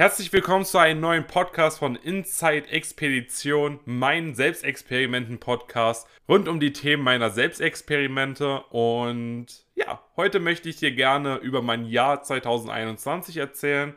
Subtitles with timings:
[0.00, 7.02] Herzlich willkommen zu einem neuen Podcast von Inside Expedition, mein Selbstexperimenten-Podcast rund um die Themen
[7.02, 8.60] meiner Selbstexperimente.
[8.70, 13.92] Und ja, heute möchte ich dir gerne über mein Jahr 2021 erzählen.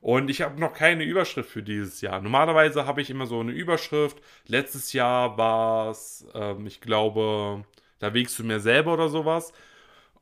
[0.00, 2.22] Und ich habe noch keine Überschrift für dieses Jahr.
[2.22, 4.22] Normalerweise habe ich immer so eine Überschrift.
[4.46, 7.62] Letztes Jahr war es, ähm, ich glaube,
[7.98, 9.52] da wegst du mir selber oder sowas.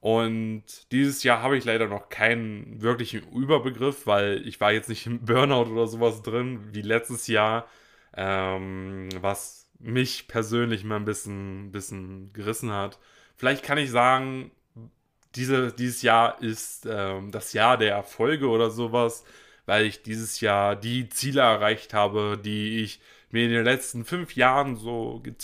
[0.01, 5.07] Und dieses Jahr habe ich leider noch keinen wirklichen Überbegriff, weil ich war jetzt nicht
[5.07, 7.69] im Burnout oder sowas drin wie letztes Jahr,
[8.17, 12.99] ähm, was mich persönlich mal ein bisschen, bisschen gerissen hat.
[13.37, 14.51] Vielleicht kann ich sagen,
[15.35, 19.25] diese, dieses Jahr ist ähm, das Jahr der Erfolge oder sowas,
[19.67, 24.35] weil ich dieses Jahr die Ziele erreicht habe, die ich mir in den letzten fünf
[24.35, 25.35] Jahren so ge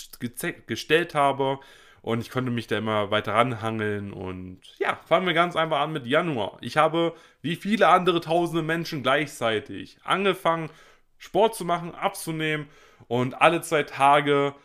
[0.67, 1.59] gestellt habe
[2.07, 4.13] und ich konnte mich da immer weiter ranhangeln.
[4.13, 6.57] Und ja, fangen wir ganz einfach an mit Januar.
[6.61, 10.69] Ich habe, wie viele andere tausende Menschen gleichzeitig, angefangen,
[11.17, 12.69] Sport zu machen, abzunehmen
[13.09, 14.55] und alle zwei Tage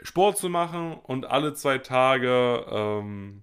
[0.00, 3.42] Sport zu machen und alle zwei Tage ähm,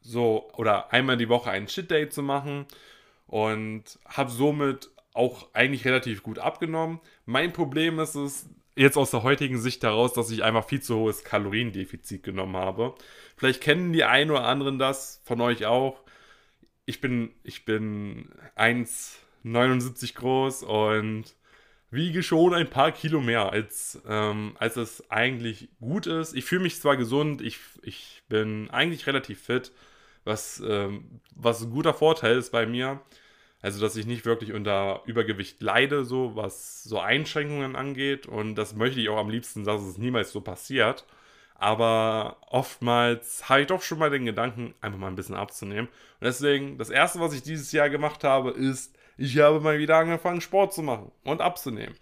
[0.00, 2.66] so oder einmal die Woche einen Shit Day zu machen
[3.28, 6.98] und habe somit auch eigentlich relativ gut abgenommen.
[7.24, 8.48] Mein Problem ist es,
[8.78, 12.94] jetzt aus der heutigen Sicht heraus, dass ich einfach viel zu hohes Kaloriendefizit genommen habe.
[13.36, 16.00] Vielleicht kennen die einen oder anderen das von euch auch.
[16.86, 21.24] Ich bin, ich bin 1,79 groß und
[21.90, 26.34] wiege schon ein paar Kilo mehr, als, ähm, als es eigentlich gut ist.
[26.34, 29.72] Ich fühle mich zwar gesund, ich, ich bin eigentlich relativ fit,
[30.24, 33.00] was, ähm, was ein guter Vorteil ist bei mir.
[33.60, 38.26] Also, dass ich nicht wirklich unter Übergewicht leide, so was so Einschränkungen angeht.
[38.26, 41.04] Und das möchte ich auch am liebsten, dass es niemals so passiert.
[41.56, 45.88] Aber oftmals habe ich doch schon mal den Gedanken, einfach mal ein bisschen abzunehmen.
[45.88, 49.96] Und deswegen, das erste, was ich dieses Jahr gemacht habe, ist, ich habe mal wieder
[49.96, 51.96] angefangen, Sport zu machen und abzunehmen.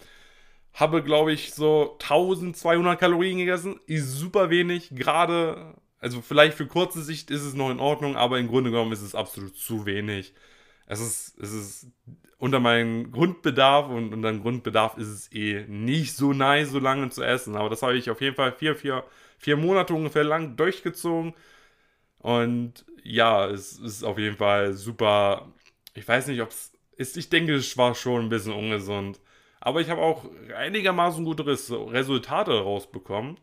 [0.75, 3.81] Habe, glaube ich, so 1200 Kalorien gegessen.
[3.87, 4.91] Ist super wenig.
[4.95, 8.93] Gerade, also vielleicht für kurze Sicht ist es noch in Ordnung, aber im Grunde genommen
[8.93, 10.35] ist es absolut zu wenig
[10.87, 11.87] es ist, es ist
[12.39, 17.09] unter meinem Grundbedarf und unter dem Grundbedarf ist es eh nicht so nice, so lange
[17.11, 17.57] zu essen.
[17.57, 19.05] Aber das habe ich auf jeden Fall vier, vier,
[19.39, 21.35] vier Monate ungefähr lang durchgezogen.
[22.19, 25.53] Und ja, es ist auf jeden Fall super.
[25.95, 27.17] Ich weiß nicht, ob es ist.
[27.17, 29.21] Ich denke, es war schon ein bisschen ungesund.
[29.61, 30.27] Aber ich habe auch
[30.57, 33.39] einigermaßen gute Resultate rausbekommen.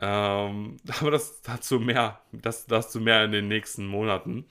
[0.00, 4.46] Ähm, aber das dazu mehr, das dazu mehr in den nächsten Monaten.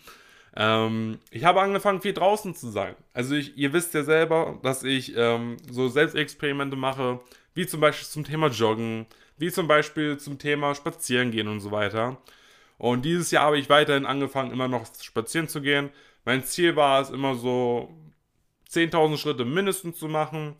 [0.55, 2.95] Ähm, ich habe angefangen, viel draußen zu sein.
[3.13, 7.19] Also ich, ihr wisst ja selber, dass ich ähm, so Selbstexperimente mache,
[7.55, 11.71] wie zum Beispiel zum Thema Joggen, wie zum Beispiel zum Thema Spazieren gehen und so
[11.71, 12.17] weiter.
[12.77, 15.89] Und dieses Jahr habe ich weiterhin angefangen, immer noch spazieren zu gehen.
[16.25, 17.89] Mein Ziel war es immer so
[18.69, 20.55] 10.000 Schritte mindestens zu machen.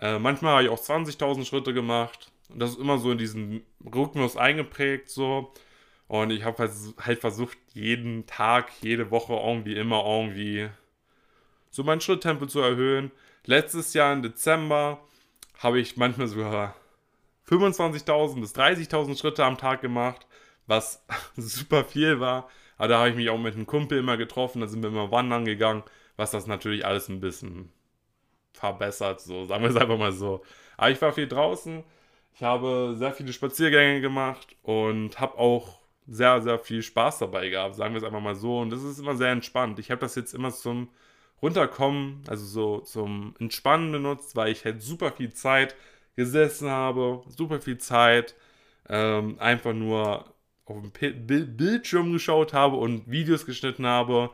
[0.00, 2.30] Äh, manchmal habe ich auch 20.000 Schritte gemacht.
[2.48, 5.52] Und das ist immer so in diesen Rhythmus eingeprägt so.
[6.08, 6.70] Und ich habe
[7.00, 10.68] halt versucht, jeden Tag, jede Woche irgendwie immer irgendwie
[11.70, 13.10] so mein Schritttempo zu erhöhen.
[13.46, 15.00] Letztes Jahr im Dezember
[15.58, 16.76] habe ich manchmal sogar
[17.48, 20.26] 25.000 bis 30.000 Schritte am Tag gemacht,
[20.66, 21.04] was
[21.36, 22.48] super viel war.
[22.76, 25.10] Aber da habe ich mich auch mit einem Kumpel immer getroffen, da sind wir immer
[25.10, 25.84] wandern gegangen,
[26.16, 27.72] was das natürlich alles ein bisschen
[28.52, 30.42] verbessert, so sagen wir es einfach mal so.
[30.76, 31.84] Aber ich war viel draußen,
[32.34, 37.76] ich habe sehr viele Spaziergänge gemacht und habe auch sehr, sehr viel Spaß dabei gehabt,
[37.76, 38.60] sagen wir es einfach mal so.
[38.60, 39.78] Und das ist immer sehr entspannt.
[39.78, 40.88] Ich habe das jetzt immer zum
[41.42, 45.74] Runterkommen, also so zum Entspannen benutzt, weil ich halt super viel Zeit
[46.16, 48.34] gesessen habe, super viel Zeit
[48.88, 50.34] ähm, einfach nur
[50.66, 51.26] auf dem
[51.56, 54.30] Bildschirm geschaut habe und Videos geschnitten habe.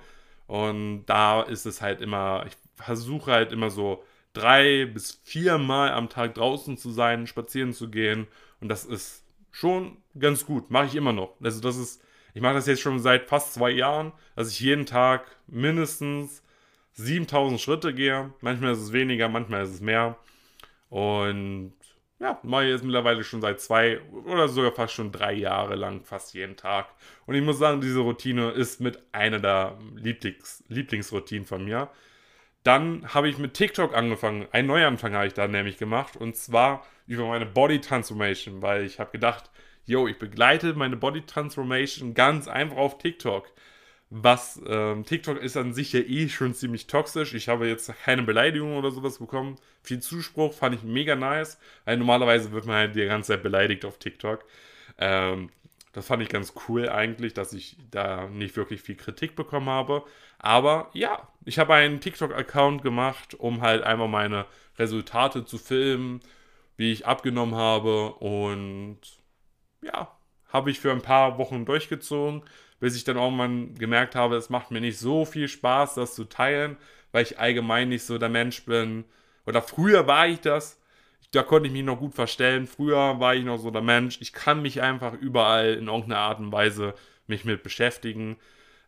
[0.46, 5.92] Und da ist es halt immer, ich versuche halt immer so drei bis vier Mal
[5.92, 8.26] am Tag draußen zu sein, spazieren zu gehen.
[8.60, 9.19] Und das ist
[9.50, 10.70] schon ganz gut.
[10.70, 11.34] Mache ich immer noch.
[11.42, 12.02] Also das ist,
[12.34, 16.42] ich mache das jetzt schon seit fast zwei Jahren, dass ich jeden Tag mindestens
[16.92, 18.32] 7000 Schritte gehe.
[18.40, 20.16] Manchmal ist es weniger, manchmal ist es mehr.
[20.88, 21.74] Und
[22.20, 26.04] ja, mache ich jetzt mittlerweile schon seit zwei oder sogar fast schon drei Jahre lang,
[26.04, 26.88] fast jeden Tag.
[27.26, 31.88] Und ich muss sagen, diese Routine ist mit einer der Lieblings Lieblingsroutinen von mir.
[32.62, 34.46] Dann habe ich mit TikTok angefangen.
[34.52, 36.16] Ein Neuanfang habe ich da nämlich gemacht.
[36.16, 39.50] Und zwar über meine Body Transformation, weil ich habe gedacht,
[39.86, 43.50] yo, ich begleite meine Body Transformation ganz einfach auf TikTok.
[44.10, 47.32] Was, ähm, TikTok ist an sich ja eh schon ziemlich toxisch.
[47.34, 49.56] Ich habe jetzt keine Beleidigung oder sowas bekommen.
[49.82, 53.84] Viel Zuspruch fand ich mega nice, weil normalerweise wird man halt die ganze Zeit beleidigt
[53.84, 54.44] auf TikTok.
[54.98, 55.50] Ähm,
[55.92, 60.04] Das fand ich ganz cool eigentlich, dass ich da nicht wirklich viel Kritik bekommen habe.
[60.38, 64.46] Aber ja, ich habe einen TikTok-Account gemacht, um halt einmal meine
[64.78, 66.20] Resultate zu filmen,
[66.76, 68.14] wie ich abgenommen habe.
[68.14, 69.00] Und
[69.82, 70.16] ja,
[70.48, 72.42] habe ich für ein paar Wochen durchgezogen,
[72.78, 76.24] bis ich dann irgendwann gemerkt habe, es macht mir nicht so viel Spaß, das zu
[76.24, 76.76] teilen,
[77.12, 79.04] weil ich allgemein nicht so der Mensch bin.
[79.46, 80.79] Oder früher war ich das,
[81.32, 82.66] da konnte ich mich noch gut verstellen.
[82.66, 86.40] Früher war ich noch so der Mensch, ich kann mich einfach überall in irgendeiner Art
[86.40, 86.94] und Weise
[87.26, 88.36] mich mit beschäftigen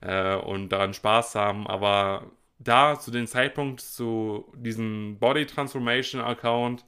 [0.01, 1.67] äh, und daran Spaß haben.
[1.67, 6.85] Aber da zu dem Zeitpunkt zu diesem Body Transformation Account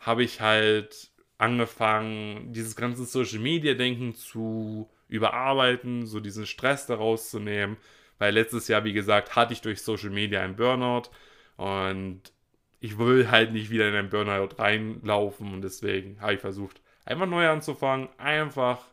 [0.00, 7.30] habe ich halt angefangen, dieses ganze Social Media Denken zu überarbeiten, so diesen Stress daraus
[7.30, 7.76] zu nehmen.
[8.18, 11.10] Weil letztes Jahr, wie gesagt, hatte ich durch Social Media einen Burnout
[11.56, 12.32] und
[12.80, 17.26] ich will halt nicht wieder in einen Burnout reinlaufen und deswegen habe ich versucht, einfach
[17.26, 18.84] neu anzufangen, einfach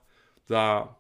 [0.48, 0.98] da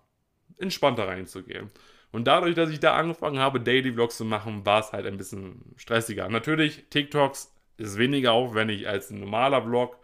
[0.57, 1.71] entspannter reinzugehen.
[2.11, 5.17] Und dadurch, dass ich da angefangen habe, Daily Vlogs zu machen, war es halt ein
[5.17, 6.29] bisschen stressiger.
[6.29, 9.97] Natürlich, TikToks ist weniger aufwendig als ein normaler Vlog,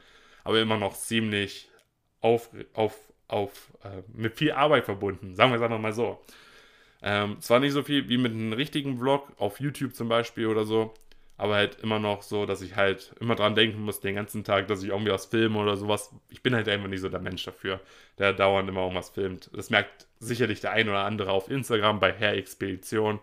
[0.44, 1.70] aber immer noch ziemlich
[2.20, 2.98] auf, auf,
[3.28, 5.36] auf, äh, mit viel Arbeit verbunden.
[5.36, 6.20] Sagen wir es einfach mal so.
[7.02, 10.66] Ähm, zwar nicht so viel wie mit einem richtigen Vlog auf YouTube zum Beispiel oder
[10.66, 10.94] so,
[11.42, 14.68] aber halt immer noch so, dass ich halt immer dran denken muss, den ganzen Tag,
[14.68, 16.14] dass ich irgendwie was filme oder sowas.
[16.30, 17.80] Ich bin halt einfach nicht so der Mensch dafür,
[18.20, 19.50] der dauernd immer irgendwas filmt.
[19.56, 23.20] Das merkt sicherlich der ein oder andere auf Instagram bei Herr Expedition.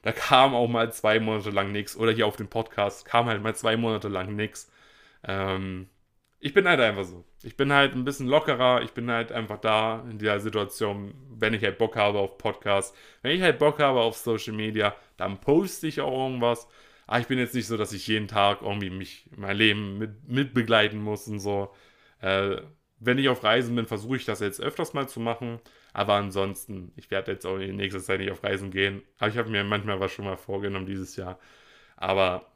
[0.00, 1.98] Da kam auch mal zwei Monate lang nichts.
[1.98, 4.72] Oder hier auf dem Podcast kam halt mal zwei Monate lang nichts.
[5.22, 5.90] Ähm,
[6.38, 7.26] ich bin halt einfach so.
[7.42, 8.80] Ich bin halt ein bisschen lockerer.
[8.80, 12.96] Ich bin halt einfach da in der Situation, wenn ich halt Bock habe auf Podcasts.
[13.20, 16.66] Wenn ich halt Bock habe auf Social Media, dann poste ich auch irgendwas.
[17.10, 20.28] Aber ich bin jetzt nicht so, dass ich jeden Tag irgendwie mich, mein Leben mit,
[20.28, 21.74] mitbegleiten muss und so.
[22.20, 22.58] Äh,
[23.00, 25.58] wenn ich auf Reisen bin, versuche ich das jetzt öfters mal zu machen.
[25.92, 29.02] Aber ansonsten, ich werde jetzt auch in nächster Zeit nicht auf Reisen gehen.
[29.18, 31.40] Aber ich habe mir manchmal was schon mal vorgenommen dieses Jahr.
[31.96, 32.46] Aber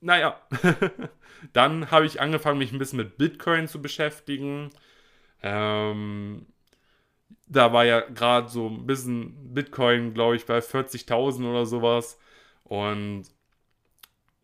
[0.00, 0.40] naja,
[1.52, 4.70] dann habe ich angefangen, mich ein bisschen mit Bitcoin zu beschäftigen.
[5.42, 6.46] Ähm,
[7.46, 12.18] da war ja gerade so ein bisschen Bitcoin, glaube ich, bei 40.000 oder sowas.
[12.64, 13.26] Und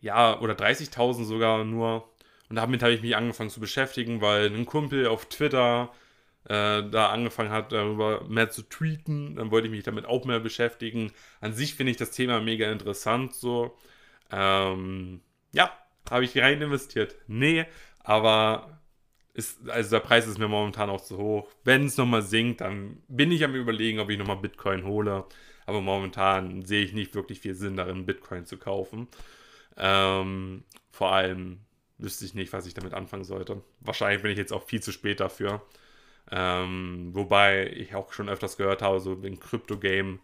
[0.04, 2.10] ja, oder 30.000 sogar nur.
[2.50, 5.90] Und damit habe ich mich angefangen zu beschäftigen, weil ein Kumpel auf Twitter
[6.44, 9.36] äh, da angefangen hat, darüber mehr zu tweeten.
[9.36, 11.10] Dann wollte ich mich damit auch mehr beschäftigen.
[11.40, 13.32] An sich finde ich das Thema mega interessant.
[13.32, 13.78] So,
[14.30, 15.22] ähm,
[15.52, 15.72] ja,
[16.10, 17.16] habe ich rein investiert.
[17.26, 17.64] Nee,
[18.00, 18.82] aber
[19.32, 21.48] ist, also der Preis ist mir momentan auch zu hoch.
[21.64, 25.24] Wenn es nochmal sinkt, dann bin ich am überlegen, ob ich nochmal Bitcoin hole.
[25.64, 29.08] Aber momentan sehe ich nicht wirklich viel Sinn darin, Bitcoin zu kaufen.
[29.76, 31.60] Ähm, vor allem
[31.98, 33.62] wüsste ich nicht, was ich damit anfangen sollte.
[33.80, 35.62] Wahrscheinlich bin ich jetzt auch viel zu spät dafür.
[36.30, 40.20] Ähm, wobei ich auch schon öfters gehört habe, so ein Crypto-Game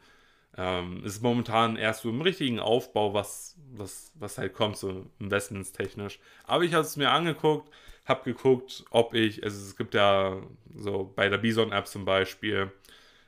[0.56, 6.18] ähm, ist momentan erst so im richtigen Aufbau, was, was, was halt kommt, so investmentstechnisch.
[6.44, 7.70] Aber ich habe es mir angeguckt,
[8.06, 10.42] habe geguckt, ob ich, also es gibt ja
[10.74, 12.72] so bei der Bison-App zum Beispiel,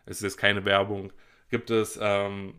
[0.07, 1.13] es ist keine Werbung,
[1.51, 2.55] gibt es ähm,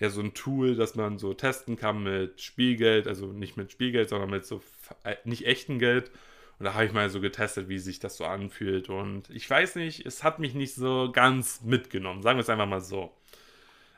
[0.00, 4.08] ja so ein Tool, das man so testen kann mit Spielgeld, also nicht mit Spielgeld,
[4.08, 4.62] sondern mit so
[5.04, 6.10] äh, nicht echten Geld.
[6.58, 8.88] Und da habe ich mal so getestet, wie sich das so anfühlt.
[8.88, 12.22] Und ich weiß nicht, es hat mich nicht so ganz mitgenommen.
[12.22, 13.12] Sagen wir es einfach mal so.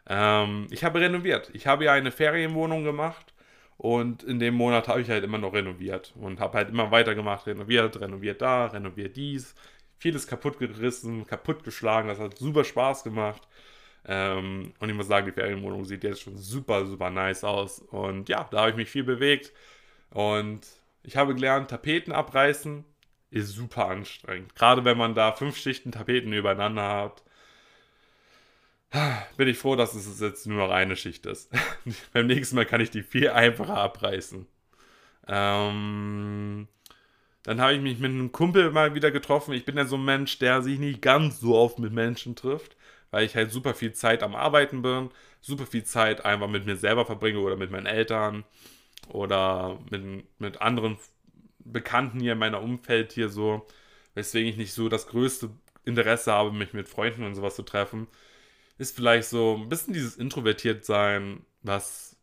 [0.09, 1.51] Ähm, ich habe renoviert.
[1.55, 3.33] Ich habe ja eine Ferienwohnung gemacht.
[3.79, 6.13] Und in dem Monat habe ich halt immer noch renoviert.
[6.17, 7.47] Und habe halt immer weitergemacht.
[7.47, 9.55] Renoviert, renoviert da, renoviert dies.
[9.99, 12.09] Vieles kaputt gerissen, kaputt geschlagen.
[12.09, 13.43] Das hat super Spaß gemacht.
[14.05, 17.79] Ähm, und ich muss sagen, die Ferienwohnung sieht jetzt schon super, super nice aus.
[17.79, 19.53] Und ja, da habe ich mich viel bewegt.
[20.11, 20.67] Und
[21.03, 22.85] ich habe gelernt, Tapeten abreißen
[23.31, 24.55] ist super anstrengend.
[24.55, 27.23] Gerade wenn man da fünf Schichten Tapeten übereinander hat.
[29.39, 31.51] Bin ich froh, dass es jetzt nur noch eine Schicht ist.
[32.13, 34.47] Beim nächsten Mal kann ich die viel einfacher abreißen.
[35.29, 36.69] Ähm,
[37.45, 39.55] dann habe ich mich mit einem Kumpel mal wieder getroffen.
[39.55, 42.77] Ich bin ja so ein Mensch, der sich nicht ganz so oft mit Menschen trifft
[43.13, 46.77] weil ich halt super viel Zeit am Arbeiten bin, super viel Zeit einfach mit mir
[46.77, 48.45] selber verbringe oder mit meinen Eltern
[49.09, 50.99] oder mit, mit anderen
[51.61, 53.67] Bekannten hier in meiner Umfeld hier so,
[54.15, 55.51] weswegen ich nicht so das größte
[55.85, 58.09] Interesse habe, mich mit Freunden und sowas zu treffen,
[58.79, 62.17] ist vielleicht so ein bisschen dieses introvertiert sein, was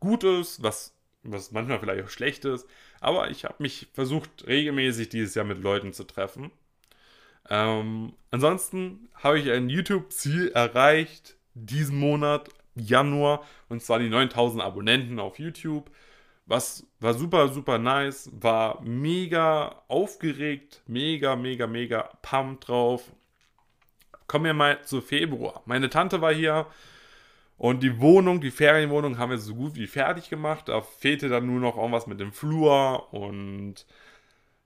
[0.00, 2.68] gut ist, was, was manchmal vielleicht auch schlecht ist,
[3.00, 6.50] aber ich habe mich versucht, regelmäßig dieses Jahr mit Leuten zu treffen
[7.50, 15.18] ähm, ansonsten habe ich ein YouTube-Ziel erreicht diesen Monat, Januar, und zwar die 9000 Abonnenten
[15.18, 15.90] auf YouTube.
[16.44, 23.10] Was war super, super nice, war mega aufgeregt, mega, mega, mega pumped drauf.
[24.26, 25.62] kommen wir mal zu Februar.
[25.66, 26.66] Meine Tante war hier
[27.58, 30.68] und die Wohnung, die Ferienwohnung haben wir so gut wie fertig gemacht.
[30.68, 33.86] Da fehlte dann nur noch irgendwas mit dem Flur und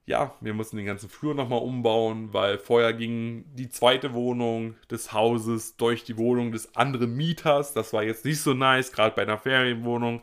[0.06, 5.12] ja, wir mussten den ganzen Flur nochmal umbauen, weil vorher ging die zweite Wohnung des
[5.12, 7.74] Hauses durch die Wohnung des anderen Mieters.
[7.74, 10.22] Das war jetzt nicht so nice, gerade bei einer Ferienwohnung.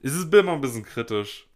[0.00, 1.46] Ist es immer ein bisschen kritisch.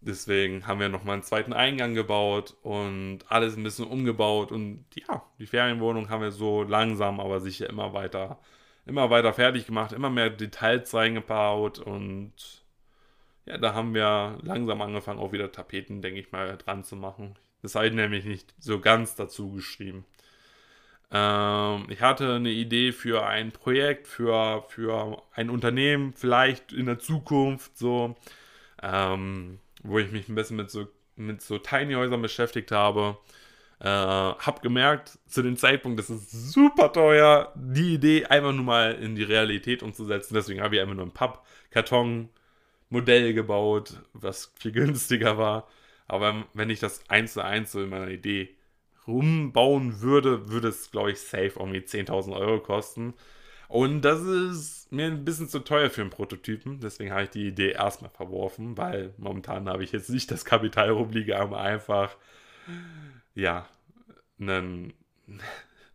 [0.00, 4.52] Deswegen haben wir nochmal einen zweiten Eingang gebaut und alles ein bisschen umgebaut.
[4.52, 8.38] Und ja, die Ferienwohnung haben wir so langsam, aber sicher immer weiter,
[8.84, 12.63] immer weiter fertig gemacht, immer mehr Details reingebaut und
[13.46, 17.36] ja, da haben wir langsam angefangen, auch wieder Tapeten, denke ich mal, dran zu machen.
[17.62, 20.04] Das habe ich nämlich nicht so ganz dazu geschrieben.
[21.10, 26.98] Ähm, ich hatte eine Idee für ein Projekt, für, für ein Unternehmen, vielleicht in der
[26.98, 28.16] Zukunft, so,
[28.82, 33.18] ähm, wo ich mich ein bisschen mit so, mit so Tiny Häusern beschäftigt habe.
[33.80, 38.94] Äh, hab gemerkt, zu dem Zeitpunkt, das ist super teuer, die Idee einfach nur mal
[38.94, 40.34] in die Realität umzusetzen.
[40.34, 42.30] Deswegen habe ich einfach nur einen Pappkarton
[42.88, 45.68] Modell gebaut, was viel günstiger war.
[46.06, 48.56] Aber wenn ich das eins zu eins so in meiner Idee
[49.06, 53.14] rumbauen würde, würde es, glaube ich, safe irgendwie 10.000 Euro kosten.
[53.68, 56.80] Und das ist mir ein bisschen zu teuer für einen Prototypen.
[56.80, 60.90] Deswegen habe ich die Idee erstmal verworfen, weil momentan habe ich jetzt nicht das Kapital
[60.90, 62.16] rumliegen, aber einfach,
[63.34, 63.68] ja,
[64.38, 64.92] einen,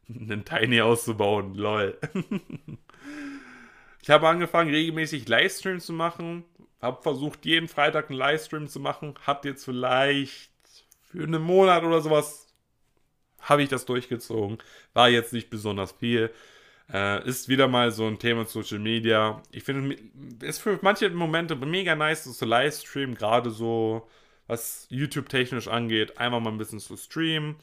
[0.09, 1.55] einen Tiny auszubauen.
[1.55, 1.97] Lol.
[4.01, 6.43] ich habe angefangen, regelmäßig Livestreams zu machen.
[6.81, 9.15] Habe versucht, jeden Freitag einen Livestream zu machen.
[9.25, 10.51] Hat jetzt vielleicht
[11.01, 12.47] für einen Monat oder sowas
[13.41, 14.59] habe ich das durchgezogen.
[14.93, 16.31] War jetzt nicht besonders viel.
[16.91, 19.41] Äh, ist wieder mal so ein Thema Social Media.
[19.51, 19.95] Ich finde,
[20.41, 24.07] es für manche Momente mega nice, so zu livestreamen, gerade so,
[24.47, 27.57] was YouTube-technisch angeht, einmal mal ein bisschen zu streamen.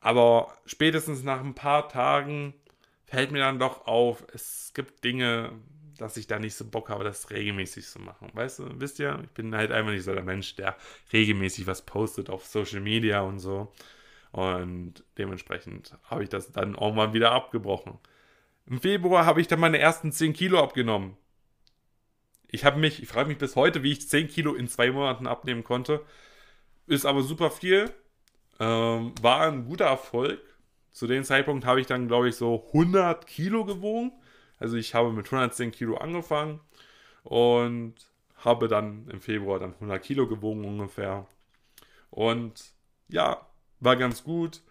[0.00, 2.54] Aber spätestens nach ein paar Tagen
[3.06, 5.52] fällt mir dann doch auf, es gibt Dinge,
[5.98, 8.30] dass ich da nicht so Bock habe, das regelmäßig zu machen.
[8.32, 10.76] Weißt du, wisst ihr, ich bin halt einfach nicht so der Mensch, der
[11.12, 13.72] regelmäßig was postet auf Social Media und so.
[14.32, 17.98] Und dementsprechend habe ich das dann irgendwann wieder abgebrochen.
[18.66, 21.16] Im Februar habe ich dann meine ersten 10 Kilo abgenommen.
[22.48, 25.26] Ich habe mich, ich frage mich bis heute, wie ich 10 Kilo in zwei Monaten
[25.26, 26.04] abnehmen konnte.
[26.86, 27.90] Ist aber super viel.
[28.60, 30.40] Ähm, war ein guter Erfolg.
[30.90, 34.12] Zu dem Zeitpunkt habe ich dann, glaube ich, so 100 Kilo gewogen.
[34.64, 36.58] Also ich habe mit 110 Kilo angefangen
[37.22, 37.96] und
[38.36, 41.26] habe dann im Februar dann 100 Kilo gewogen ungefähr.
[42.08, 42.72] Und
[43.08, 43.46] ja,
[43.80, 44.62] war ganz gut,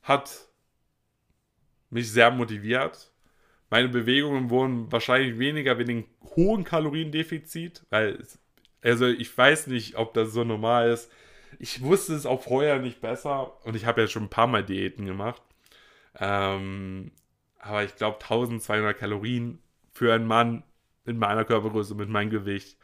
[0.00, 0.46] hat
[1.90, 3.10] mich sehr motiviert.
[3.68, 6.04] Meine Bewegungen wurden wahrscheinlich weniger wegen dem
[6.36, 8.24] hohen Kaloriendefizit, weil,
[8.80, 11.10] also ich weiß nicht, ob das so normal ist.
[11.58, 14.62] Ich wusste es auch vorher nicht besser und ich habe ja schon ein paar Mal
[14.64, 15.42] Diäten gemacht.
[16.20, 17.10] Ähm,
[17.62, 19.60] aber ich glaube 1200 Kalorien
[19.92, 20.64] für einen Mann
[21.06, 22.76] in meiner Körpergröße mit meinem Gewicht,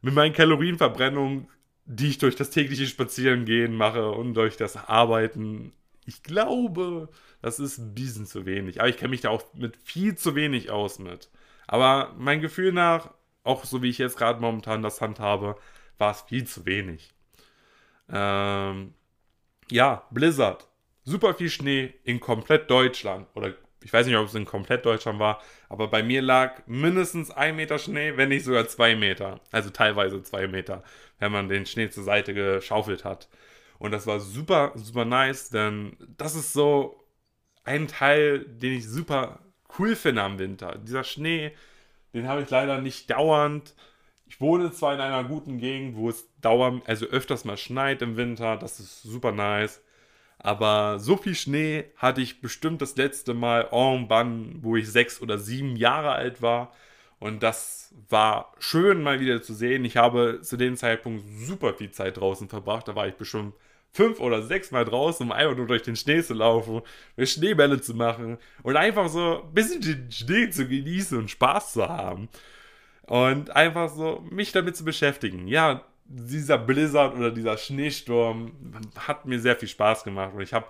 [0.00, 1.48] mit meinen Kalorienverbrennungen,
[1.84, 5.72] die ich durch das tägliche Spazierengehen mache und durch das Arbeiten.
[6.04, 7.08] Ich glaube,
[7.40, 8.80] das ist ein bisschen zu wenig.
[8.80, 11.30] Aber ich kenne mich da auch mit viel zu wenig aus mit.
[11.66, 15.56] Aber mein Gefühl nach, auch so wie ich jetzt gerade momentan das handhabe,
[15.98, 17.12] war es viel zu wenig.
[18.08, 18.94] Ähm,
[19.70, 20.68] ja, Blizzard.
[21.04, 25.18] Super viel Schnee in komplett Deutschland oder ich weiß nicht, ob es in komplett Deutschland
[25.18, 29.40] war, aber bei mir lag mindestens ein Meter Schnee, wenn nicht sogar zwei Meter.
[29.50, 30.82] Also teilweise zwei Meter,
[31.18, 33.28] wenn man den Schnee zur Seite geschaufelt hat.
[33.78, 37.02] Und das war super, super nice, denn das ist so
[37.64, 39.40] ein Teil, den ich super
[39.78, 40.78] cool finde am Winter.
[40.78, 41.52] Dieser Schnee,
[42.14, 43.74] den habe ich leider nicht dauernd.
[44.26, 48.16] Ich wohne zwar in einer guten Gegend, wo es dauernd, also öfters mal schneit im
[48.16, 49.82] Winter, das ist super nice.
[50.42, 55.22] Aber so viel Schnee hatte ich bestimmt das letzte Mal en ban, wo ich sechs
[55.22, 56.72] oder sieben Jahre alt war.
[57.20, 59.84] Und das war schön mal wieder zu sehen.
[59.84, 62.88] Ich habe zu dem Zeitpunkt super viel Zeit draußen verbracht.
[62.88, 63.54] Da war ich bestimmt
[63.92, 66.82] fünf oder sechs Mal draußen, um einfach nur durch den Schnee zu laufen,
[67.16, 71.74] mir Schneebälle zu machen und einfach so ein bisschen den Schnee zu genießen und Spaß
[71.74, 72.28] zu haben.
[73.06, 75.46] Und einfach so mich damit zu beschäftigen.
[75.48, 75.84] Ja,
[76.14, 78.52] dieser Blizzard oder dieser Schneesturm
[78.96, 80.66] hat mir sehr viel Spaß gemacht und ich habe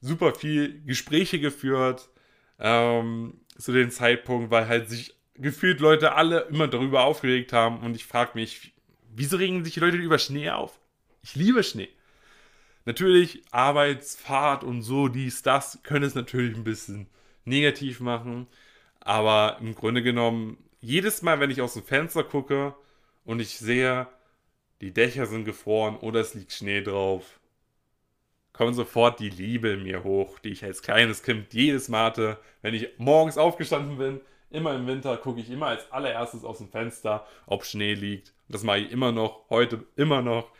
[0.00, 2.10] super viel Gespräche geführt
[2.58, 7.96] ähm, zu dem Zeitpunkt, weil halt sich gefühlt Leute alle immer darüber aufgeregt haben und
[7.96, 8.74] ich frage mich,
[9.14, 10.78] wieso regen sich Leute über Schnee auf?
[11.22, 11.88] Ich liebe Schnee.
[12.84, 17.08] Natürlich, Arbeitsfahrt und so, dies, das, können es natürlich ein bisschen
[17.44, 18.46] negativ machen,
[19.00, 22.74] aber im Grunde genommen, jedes Mal, wenn ich aus dem Fenster gucke
[23.24, 24.06] und ich sehe,
[24.80, 27.40] die Dächer sind gefroren oder es liegt Schnee drauf,
[28.52, 32.38] kommt sofort die Liebe in mir hoch, die ich als kleines Kind jedes Mal hatte.
[32.62, 36.68] Wenn ich morgens aufgestanden bin, immer im Winter, gucke ich immer als allererstes aus dem
[36.68, 38.32] Fenster, ob Schnee liegt.
[38.48, 40.50] Das mache ich immer noch, heute immer noch.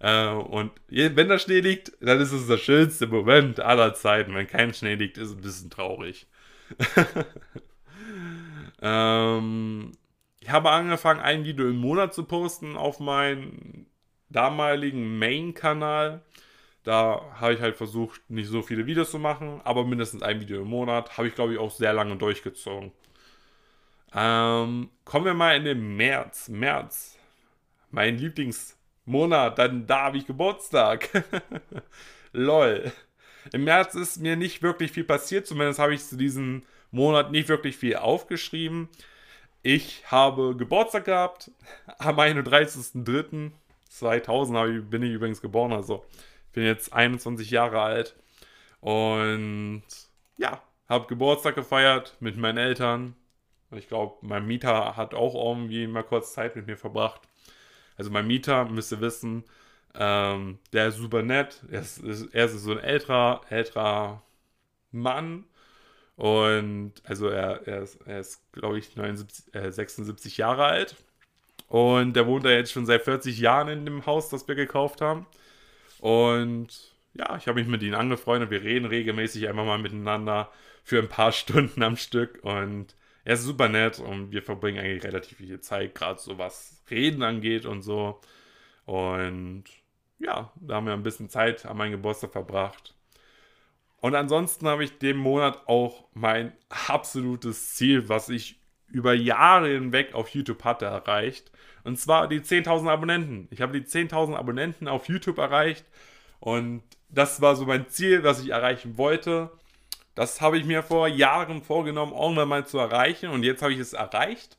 [0.00, 4.34] Äh, und wenn da Schnee liegt, dann ist es der schönste Moment aller Zeiten.
[4.34, 6.26] Wenn kein Schnee liegt, ist es ein bisschen traurig.
[8.82, 9.92] ähm,
[10.44, 13.86] ich habe angefangen, ein Video im Monat zu posten auf meinen
[14.28, 16.20] damaligen Main-Kanal.
[16.82, 20.60] Da habe ich halt versucht, nicht so viele Videos zu machen, aber mindestens ein Video
[20.60, 21.16] im Monat.
[21.16, 22.92] Habe ich, glaube ich, auch sehr lange durchgezogen.
[24.14, 26.50] Ähm, kommen wir mal in den März.
[26.50, 27.18] März.
[27.90, 29.58] Mein Lieblingsmonat.
[29.58, 31.08] Dann da habe ich Geburtstag.
[32.34, 32.92] Lol.
[33.54, 35.46] Im März ist mir nicht wirklich viel passiert.
[35.46, 38.90] Zumindest habe ich zu diesem Monat nicht wirklich viel aufgeschrieben.
[39.66, 41.50] Ich habe Geburtstag gehabt.
[41.98, 45.72] Am 31.03.2000 bin ich übrigens geboren.
[45.72, 46.04] Also
[46.52, 48.14] bin jetzt 21 Jahre alt
[48.80, 49.84] und
[50.36, 53.16] ja, habe Geburtstag gefeiert mit meinen Eltern.
[53.70, 57.22] Ich glaube, mein Mieter hat auch irgendwie mal kurz Zeit mit mir verbracht.
[57.96, 59.44] Also mein Mieter müsste wissen,
[59.94, 61.62] ähm, der ist super nett.
[61.70, 64.20] Er ist, er ist so ein älterer, älterer
[64.92, 65.46] Mann.
[66.16, 70.96] Und also er, er ist, er ist glaube ich, 79, äh, 76 Jahre alt.
[71.68, 75.00] Und der wohnt da jetzt schon seit 40 Jahren in dem Haus, das wir gekauft
[75.00, 75.26] haben.
[76.00, 78.50] Und ja, ich habe mich mit ihnen angefreundet.
[78.50, 80.50] Wir reden regelmäßig einfach mal miteinander
[80.84, 82.40] für ein paar Stunden am Stück.
[82.44, 82.94] Und
[83.24, 87.22] er ist super nett und wir verbringen eigentlich relativ viel Zeit, gerade so was Reden
[87.22, 88.20] angeht und so.
[88.84, 89.64] Und
[90.18, 92.94] ja, da haben wir ein bisschen Zeit an meinem Geburtstag verbracht.
[94.04, 100.12] Und ansonsten habe ich dem Monat auch mein absolutes Ziel, was ich über Jahre hinweg
[100.12, 101.50] auf YouTube hatte, erreicht.
[101.84, 103.48] Und zwar die 10.000 Abonnenten.
[103.50, 105.86] Ich habe die 10.000 Abonnenten auf YouTube erreicht
[106.38, 109.50] und das war so mein Ziel, was ich erreichen wollte.
[110.14, 113.78] Das habe ich mir vor Jahren vorgenommen, irgendwann mal zu erreichen und jetzt habe ich
[113.78, 114.58] es erreicht.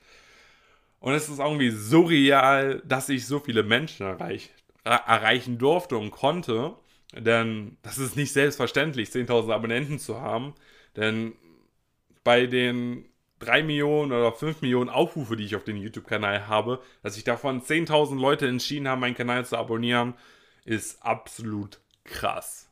[0.99, 4.49] Und es ist irgendwie so real, dass ich so viele Menschen erreich,
[4.83, 6.73] erreichen durfte und konnte.
[7.17, 10.53] Denn das ist nicht selbstverständlich, 10.000 Abonnenten zu haben.
[10.95, 11.33] Denn
[12.23, 13.05] bei den
[13.39, 17.61] 3 Millionen oder 5 Millionen Aufrufe, die ich auf den YouTube-Kanal habe, dass sich davon
[17.61, 20.15] 10.000 Leute entschieden haben, meinen Kanal zu abonnieren,
[20.63, 22.69] ist absolut krass.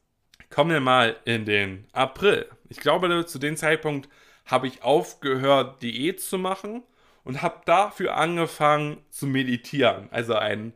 [0.50, 2.48] Kommen wir mal in den April.
[2.70, 4.10] Ich glaube, zu dem Zeitpunkt
[4.46, 6.84] habe ich aufgehört, Diät zu machen
[7.24, 10.10] und habe dafür angefangen zu meditieren.
[10.12, 10.74] Also ein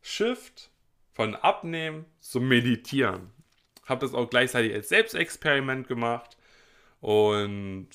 [0.00, 0.70] Shift
[1.18, 3.32] von Abnehmen zum Meditieren.
[3.84, 6.36] Habe das auch gleichzeitig als Selbstexperiment gemacht
[7.00, 7.88] und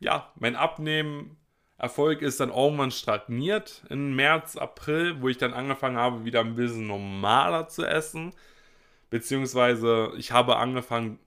[0.00, 6.26] ja, mein Abnehmen-Erfolg ist dann irgendwann stagniert im März, April, wo ich dann angefangen habe,
[6.26, 8.34] wieder ein bisschen normaler zu essen.
[9.08, 11.18] Beziehungsweise ich habe angefangen,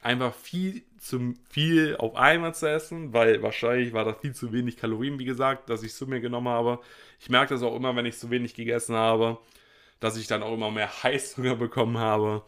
[0.00, 4.76] einfach viel zu viel auf einmal zu essen, weil wahrscheinlich war das viel zu wenig
[4.76, 6.78] Kalorien, wie gesagt, dass ich zu mir genommen habe.
[7.18, 9.38] Ich merke das auch immer, wenn ich zu wenig gegessen habe,
[10.00, 12.42] dass ich dann auch immer mehr Heißhunger bekommen habe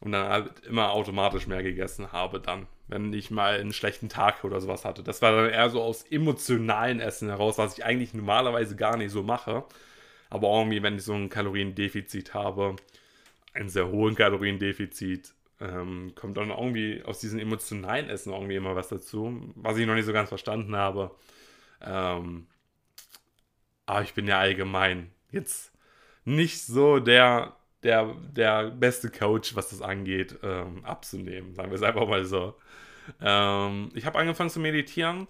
[0.00, 4.44] und dann halt immer automatisch mehr gegessen habe dann wenn ich mal einen schlechten Tag
[4.44, 5.02] oder sowas hatte.
[5.02, 9.12] Das war dann eher so aus emotionalen Essen heraus, was ich eigentlich normalerweise gar nicht
[9.12, 9.64] so mache.
[10.28, 12.76] Aber irgendwie, wenn ich so ein Kaloriendefizit habe,
[13.54, 18.88] ein sehr hohen Kaloriendefizit, ähm, kommt dann irgendwie aus diesem emotionalen Essen irgendwie immer was
[18.88, 21.12] dazu, was ich noch nicht so ganz verstanden habe.
[21.82, 22.46] Ähm,
[23.86, 25.69] aber ich bin ja allgemein jetzt
[26.36, 31.54] nicht so der, der, der beste Coach, was das angeht, ähm, abzunehmen.
[31.54, 32.54] Sagen wir es einfach mal so.
[33.20, 35.26] Ähm, ich habe angefangen zu meditieren,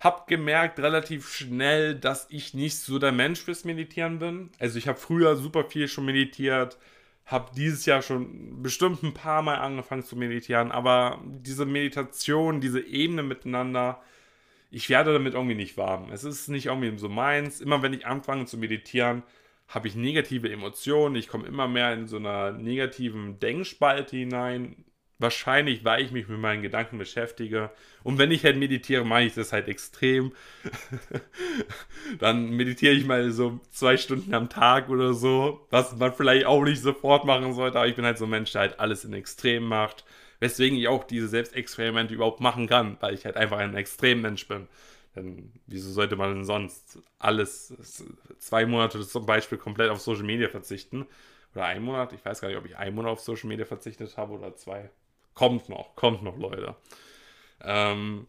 [0.00, 4.50] habe gemerkt relativ schnell, dass ich nicht so der Mensch fürs Meditieren bin.
[4.58, 6.78] Also ich habe früher super viel schon meditiert,
[7.24, 12.80] habe dieses Jahr schon bestimmt ein paar Mal angefangen zu meditieren, aber diese Meditation, diese
[12.80, 14.02] Ebene miteinander,
[14.72, 16.10] ich werde damit irgendwie nicht warm.
[16.10, 17.60] Es ist nicht irgendwie so meins.
[17.60, 19.22] Immer wenn ich anfange zu meditieren,
[19.68, 21.16] habe ich negative Emotionen.
[21.16, 24.84] Ich komme immer mehr in so einer negativen Denkspalte hinein.
[25.18, 27.70] Wahrscheinlich, weil ich mich mit meinen Gedanken beschäftige.
[28.02, 30.32] Und wenn ich halt meditiere, mache ich das halt extrem.
[32.18, 35.66] Dann meditiere ich mal so zwei Stunden am Tag oder so.
[35.70, 37.78] Was man vielleicht auch nicht sofort machen sollte.
[37.78, 40.04] Aber ich bin halt so ein Mensch, der halt alles in Extrem macht.
[40.40, 42.96] Weswegen ich auch diese Selbstexperimente überhaupt machen kann.
[43.00, 44.66] Weil ich halt einfach ein Extremmensch bin.
[45.14, 47.74] Denn wieso sollte man denn sonst alles,
[48.38, 51.06] zwei Monate zum Beispiel komplett auf Social Media verzichten?
[51.54, 52.12] Oder ein Monat?
[52.12, 54.90] Ich weiß gar nicht, ob ich einen Monat auf Social Media verzichtet habe oder zwei.
[55.34, 56.76] Kommt noch, kommt noch, Leute.
[57.60, 58.26] Ähm,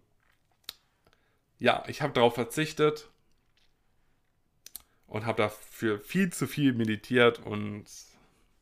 [1.60, 3.10] ja, ich habe darauf verzichtet
[5.08, 7.86] und habe dafür viel zu viel meditiert und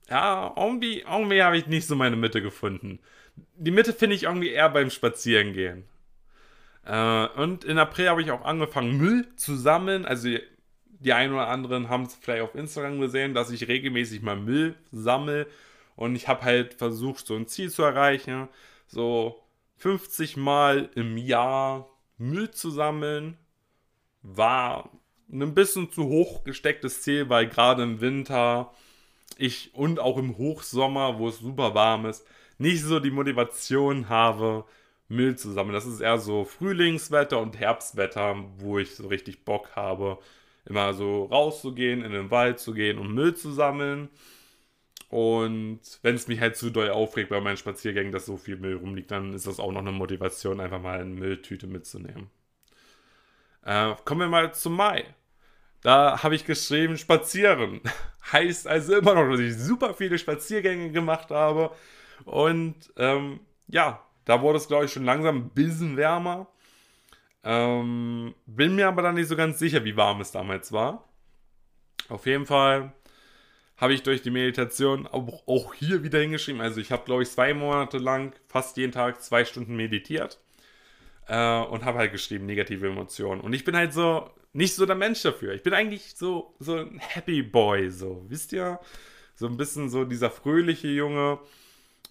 [0.10, 2.99] ja, irgendwie, irgendwie habe ich nicht so meine Mitte gefunden.
[3.55, 5.86] Die Mitte finde ich irgendwie eher beim Spazierengehen.
[6.85, 10.05] Äh, und in April habe ich auch angefangen, Müll zu sammeln.
[10.05, 10.29] Also
[10.87, 14.75] die einen oder anderen haben es vielleicht auf Instagram gesehen, dass ich regelmäßig mal Müll
[14.91, 15.47] sammle.
[15.95, 18.47] Und ich habe halt versucht, so ein Ziel zu erreichen.
[18.87, 19.43] So
[19.77, 23.37] 50 Mal im Jahr Müll zu sammeln.
[24.21, 24.91] War
[25.31, 28.71] ein bisschen zu hoch gestecktes Ziel, weil gerade im Winter
[29.37, 32.25] ich und auch im Hochsommer, wo es super warm ist,
[32.57, 34.65] nicht so die Motivation habe,
[35.12, 35.74] Müll zu sammeln.
[35.74, 40.17] Das ist eher so Frühlingswetter und Herbstwetter, wo ich so richtig Bock habe,
[40.65, 44.10] immer so rauszugehen, in den Wald zu gehen und Müll zu sammeln.
[45.10, 48.78] Und wenn es mich halt zu doll aufregt bei meinen Spaziergängen, dass so viel Müll
[48.78, 52.30] rumliegt, dann ist das auch noch eine Motivation, einfach mal eine Mülltüte mitzunehmen.
[53.65, 55.04] Äh, kommen wir mal zum Mai.
[55.82, 57.82] Da habe ich geschrieben, spazieren.
[58.32, 61.71] heißt also immer noch, dass ich super viele Spaziergänge gemacht habe.
[62.24, 66.47] Und ähm, ja, da wurde es, glaube ich, schon langsam ein bisschen wärmer.
[67.43, 71.07] Ähm, bin mir aber dann nicht so ganz sicher, wie warm es damals war.
[72.10, 72.93] Auf jeden Fall
[73.77, 76.62] habe ich durch die Meditation auch, hier wieder hingeschrieben.
[76.62, 80.39] Also ich habe, glaube ich, zwei Monate lang fast jeden Tag zwei Stunden meditiert.
[81.27, 83.41] Äh, und habe halt geschrieben, negative Emotionen.
[83.41, 85.53] Und ich bin halt so, nicht so der Mensch dafür.
[85.53, 88.79] Ich bin eigentlich so, so ein Happy Boy, so, wisst ihr?
[89.36, 91.39] So ein bisschen so dieser fröhliche Junge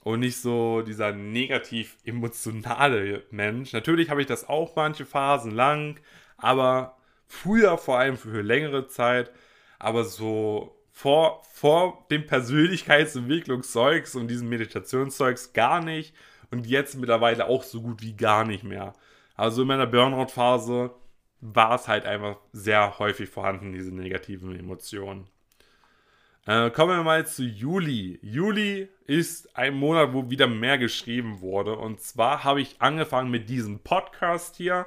[0.02, 3.72] und nicht so dieser negativ emotionale Mensch.
[3.72, 6.00] Natürlich habe ich das auch manche Phasen lang,
[6.36, 9.30] aber früher vor allem für längere Zeit,
[9.78, 16.14] aber so vor, vor dem Persönlichkeitsentwicklungszeugs und diesem Meditationszeugs gar nicht
[16.50, 18.94] und jetzt mittlerweile auch so gut wie gar nicht mehr.
[19.36, 20.90] Also in meiner Burnout-Phase
[21.40, 25.28] war es halt einfach sehr häufig vorhanden, diese negativen Emotionen.
[26.46, 28.18] Äh, kommen wir mal zu Juli.
[28.22, 31.76] Juli ist ein Monat, wo wieder mehr geschrieben wurde.
[31.76, 34.86] Und zwar habe ich angefangen mit diesem Podcast hier.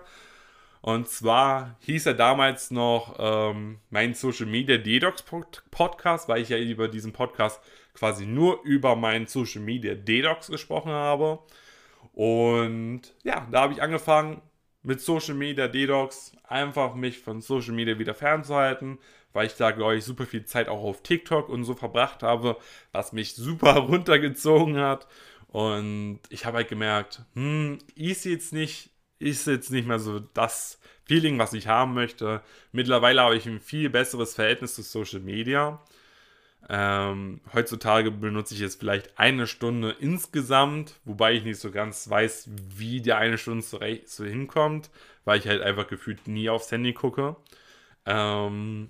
[0.81, 5.23] Und zwar hieß er damals noch ähm, mein Social Media Dedox
[5.71, 7.61] Podcast, weil ich ja über diesen Podcast
[7.93, 11.39] quasi nur über meinen Social Media Dedox gesprochen habe.
[12.13, 14.41] Und ja, da habe ich angefangen
[14.81, 18.99] mit Social Media Dedox, einfach mich von Social Media wieder fernzuhalten,
[19.33, 22.57] weil ich da, glaube ich, super viel Zeit auch auf TikTok und so verbracht habe,
[22.91, 25.07] was mich super runtergezogen hat.
[25.47, 30.79] Und ich habe halt gemerkt, hm, ist jetzt nicht, ist jetzt nicht mehr so das
[31.05, 32.41] Feeling, was ich haben möchte.
[32.71, 35.81] Mittlerweile habe ich ein viel besseres Verhältnis zu Social Media.
[36.69, 42.49] Ähm, heutzutage benutze ich jetzt vielleicht eine Stunde insgesamt, wobei ich nicht so ganz weiß,
[42.77, 44.89] wie die eine Stunde so, hinkommt,
[45.25, 47.35] weil ich halt einfach gefühlt nie aufs Handy gucke.
[48.05, 48.89] Ähm,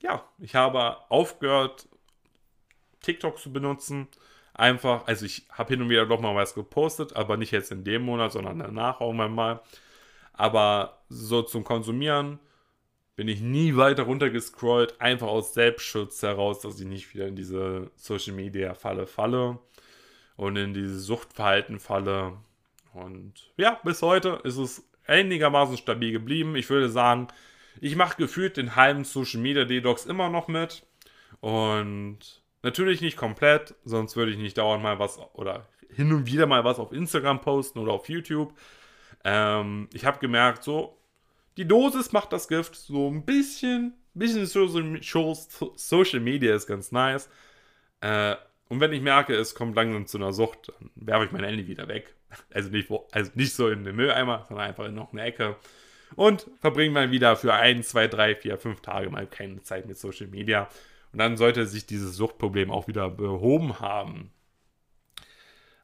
[0.00, 1.88] ja, ich habe aufgehört,
[3.00, 4.08] TikTok zu benutzen.
[4.54, 7.84] Einfach, also ich habe hin und wieder doch mal was gepostet, aber nicht jetzt in
[7.84, 9.60] dem Monat, sondern danach auch mal.
[10.32, 12.38] Aber so zum Konsumieren
[13.16, 17.90] bin ich nie weiter runtergescrollt, einfach aus Selbstschutz heraus, dass ich nicht wieder in diese
[17.96, 19.58] Social Media Falle falle
[20.36, 22.38] und in diese Suchtverhalten falle.
[22.94, 26.56] Und ja, bis heute ist es einigermaßen stabil geblieben.
[26.56, 27.28] Ich würde sagen,
[27.80, 30.84] ich mache gefühlt den halben Social Media Detox immer noch mit.
[31.40, 32.18] Und
[32.62, 36.64] natürlich nicht komplett, sonst würde ich nicht dauernd mal was oder hin und wieder mal
[36.64, 38.52] was auf Instagram posten oder auf YouTube.
[39.24, 40.98] Ähm, ich habe gemerkt, so,
[41.56, 47.28] die Dosis macht das Gift so ein bisschen, bisschen Social Media ist ganz nice.
[48.00, 48.36] Äh,
[48.68, 51.66] und wenn ich merke, es kommt langsam zu einer Sucht, dann werfe ich mein Handy
[51.66, 52.14] wieder weg.
[52.54, 55.56] Also nicht, also nicht so in den Mülleimer, sondern einfach in noch eine Ecke.
[56.16, 59.98] Und verbringe mal wieder für ein, zwei, drei, vier, fünf Tage mal keine Zeit mit
[59.98, 60.68] Social Media.
[61.12, 64.30] Und dann sollte sich dieses Suchtproblem auch wieder behoben haben.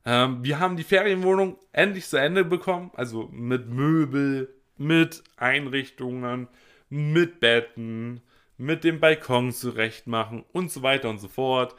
[0.04, 2.90] Ähm, wir haben die Ferienwohnung endlich zu Ende bekommen.
[2.94, 6.48] Also mit Möbel, mit Einrichtungen,
[6.88, 8.20] mit Betten,
[8.56, 11.74] mit dem Balkon zurechtmachen und so weiter und so fort.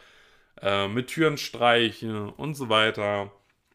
[0.62, 3.32] Äh, mit Türen streichen und so weiter.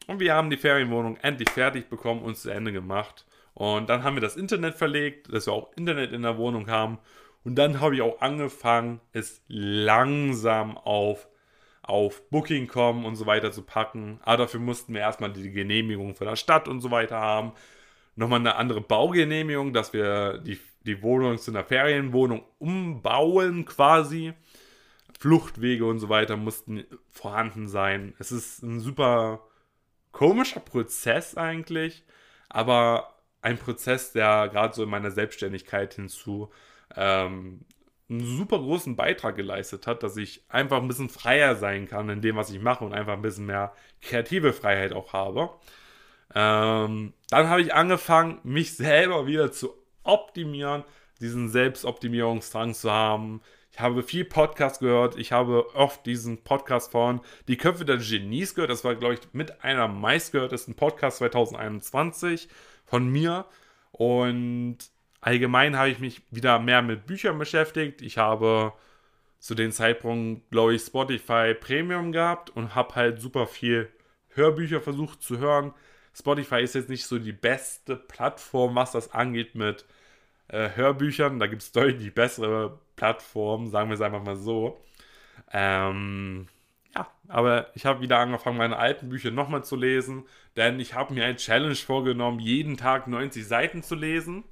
[0.07, 3.25] Und wir haben die Ferienwohnung endlich fertig bekommen und zu Ende gemacht.
[3.53, 6.99] Und dann haben wir das Internet verlegt, dass wir auch Internet in der Wohnung haben.
[7.43, 11.27] Und dann habe ich auch angefangen, es langsam auf,
[11.81, 14.19] auf Booking.com und so weiter zu packen.
[14.23, 17.53] Aber dafür mussten wir erstmal die Genehmigung von der Stadt und so weiter haben
[18.15, 24.33] nochmal eine andere Baugenehmigung, dass wir die, die Wohnung zu einer Ferienwohnung umbauen quasi.
[25.19, 28.13] Fluchtwege und so weiter mussten vorhanden sein.
[28.19, 29.41] Es ist ein super
[30.11, 32.03] komischer Prozess eigentlich,
[32.49, 33.12] aber
[33.43, 36.49] ein Prozess, der gerade so in meiner Selbstständigkeit hinzu
[36.95, 37.61] ähm,
[38.09, 42.21] einen super großen Beitrag geleistet hat, dass ich einfach ein bisschen freier sein kann in
[42.21, 45.49] dem, was ich mache und einfach ein bisschen mehr kreative Freiheit auch habe.
[46.33, 50.83] Ähm, dann habe ich angefangen, mich selber wieder zu optimieren,
[51.19, 53.41] diesen Selbstoptimierungsdrang zu haben.
[53.71, 55.17] Ich habe viel Podcast gehört.
[55.17, 58.69] Ich habe oft diesen Podcast von Die Köpfe der Genies gehört.
[58.69, 62.49] Das war, glaube ich, mit einer meistgehörtesten Podcast 2021
[62.85, 63.45] von mir.
[63.91, 64.77] Und
[65.21, 68.01] allgemein habe ich mich wieder mehr mit Büchern beschäftigt.
[68.01, 68.73] Ich habe
[69.39, 73.89] zu dem Zeitpunkt, glaube ich, Spotify Premium gehabt und habe halt super viel
[74.29, 75.73] Hörbücher versucht zu hören.
[76.15, 79.85] Spotify ist jetzt nicht so die beste Plattform, was das angeht mit
[80.47, 81.39] äh, Hörbüchern.
[81.39, 84.81] Da gibt es deutlich bessere Plattformen, sagen wir es einfach mal so.
[85.51, 86.47] Ähm,
[86.95, 90.25] ja, aber ich habe wieder angefangen, meine alten Bücher nochmal zu lesen,
[90.55, 94.43] denn ich habe mir ein Challenge vorgenommen, jeden Tag 90 Seiten zu lesen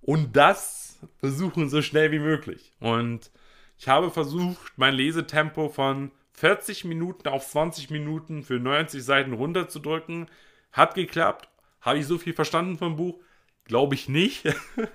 [0.00, 2.72] und das versuchen so schnell wie möglich.
[2.80, 3.30] Und
[3.78, 10.28] ich habe versucht, mein Lesetempo von 40 Minuten auf 20 Minuten für 90 Seiten runterzudrücken.
[10.72, 11.48] Hat geklappt.
[11.80, 13.20] Habe ich so viel verstanden vom Buch?
[13.64, 14.44] Glaube ich nicht.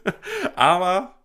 [0.56, 1.16] Aber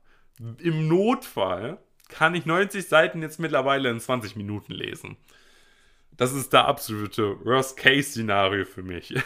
[0.59, 5.17] im Notfall kann ich 90 Seiten jetzt mittlerweile in 20 Minuten lesen.
[6.19, 9.15] Das ist der absolute Worst-Case-Szenario für mich.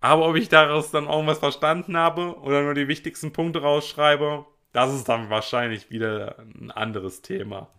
[0.00, 4.92] Aber ob ich daraus dann irgendwas verstanden habe oder nur die wichtigsten Punkte rausschreibe, das
[4.92, 7.70] ist dann wahrscheinlich wieder ein anderes Thema.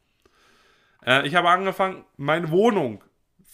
[1.05, 3.03] Äh, ich habe angefangen, meine Wohnung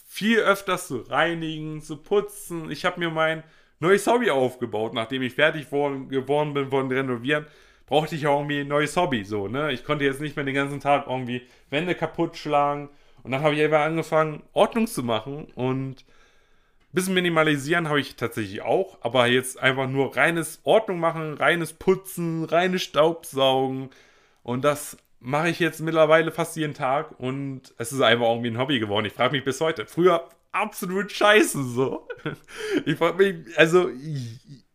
[0.06, 2.70] viel öfters zu reinigen, zu putzen.
[2.70, 3.44] Ich habe mir mein
[3.78, 7.44] neues Hobby aufgebaut, nachdem ich fertig geworden bin von Renovieren
[7.92, 9.70] brauchte ich auch irgendwie ein neues Hobby, so, ne?
[9.70, 12.88] Ich konnte jetzt nicht mehr den ganzen Tag irgendwie Wände kaputt schlagen.
[13.22, 16.04] Und dann habe ich einfach angefangen, Ordnung zu machen und
[16.92, 22.44] bisschen minimalisieren habe ich tatsächlich auch, aber jetzt einfach nur reines Ordnung machen, reines Putzen,
[22.44, 23.90] reines Staubsaugen
[24.42, 28.58] und das mache ich jetzt mittlerweile fast jeden Tag und es ist einfach irgendwie ein
[28.58, 29.06] Hobby geworden.
[29.06, 29.86] Ich frage mich bis heute.
[29.86, 32.08] Früher absolut scheiße so.
[32.84, 33.88] Ich frage mich, also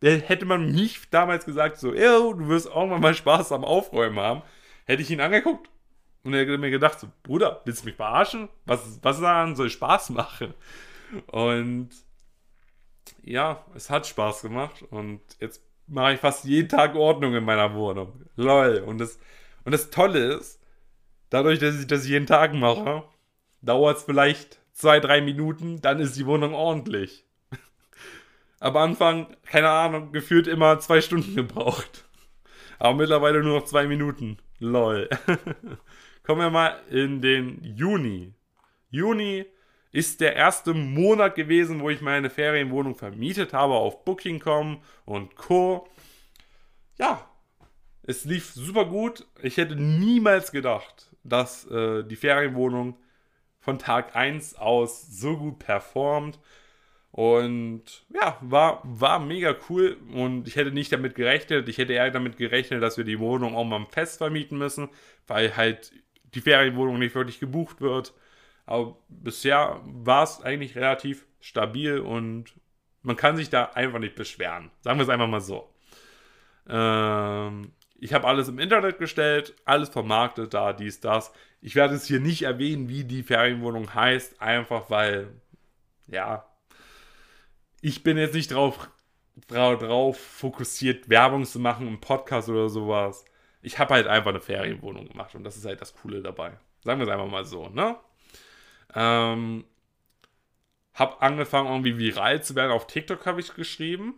[0.00, 4.42] hätte man mich damals gesagt so, du wirst irgendwann mal Spaß am Aufräumen haben,
[4.86, 5.68] hätte ich ihn angeguckt
[6.28, 8.50] und er hätte mir gedacht so, Bruder, willst du mich verarschen?
[8.66, 10.52] Was, was daran soll Spaß machen?
[11.26, 11.88] Und
[13.22, 17.74] ja, es hat Spaß gemacht und jetzt mache ich fast jeden Tag Ordnung in meiner
[17.74, 18.26] Wohnung.
[18.36, 18.84] Lol.
[18.86, 19.18] Und das,
[19.64, 20.60] und das Tolle ist,
[21.30, 23.04] dadurch, dass ich das jeden Tag mache,
[23.62, 27.24] dauert es vielleicht zwei, drei Minuten, dann ist die Wohnung ordentlich.
[28.60, 32.04] Am Anfang, keine Ahnung, gefühlt immer zwei Stunden gebraucht.
[32.78, 34.36] Aber mittlerweile nur noch zwei Minuten.
[34.58, 35.08] Lol.
[36.28, 38.34] Kommen wir mal in den Juni.
[38.90, 39.46] Juni
[39.92, 45.88] ist der erste Monat gewesen, wo ich meine Ferienwohnung vermietet habe auf Booking.com und Co.
[46.98, 47.26] Ja,
[48.02, 49.26] es lief super gut.
[49.40, 52.98] Ich hätte niemals gedacht, dass äh, die Ferienwohnung
[53.58, 56.38] von Tag 1 aus so gut performt.
[57.10, 61.70] Und ja, war, war mega cool und ich hätte nicht damit gerechnet.
[61.70, 64.90] Ich hätte eher damit gerechnet, dass wir die Wohnung auch mal fest vermieten müssen,
[65.26, 65.90] weil halt
[66.34, 68.14] die Ferienwohnung nicht wirklich gebucht wird.
[68.66, 72.54] Aber bisher war es eigentlich relativ stabil und
[73.02, 74.70] man kann sich da einfach nicht beschweren.
[74.80, 75.72] Sagen wir es einfach mal so.
[76.68, 81.32] Ähm, ich habe alles im Internet gestellt, alles vermarktet da, dies, das.
[81.60, 85.28] Ich werde es hier nicht erwähnen, wie die Ferienwohnung heißt, einfach weil,
[86.06, 86.46] ja,
[87.80, 88.90] ich bin jetzt nicht drauf,
[89.48, 93.24] drauf fokussiert, Werbung zu machen im Podcast oder sowas.
[93.62, 96.52] Ich habe halt einfach eine Ferienwohnung gemacht und das ist halt das Coole dabei.
[96.84, 97.96] Sagen wir es einfach mal so, ne?
[98.94, 99.64] Ähm,
[100.94, 102.72] hab angefangen, irgendwie viral zu werden.
[102.72, 104.14] Auf TikTok habe ich geschrieben.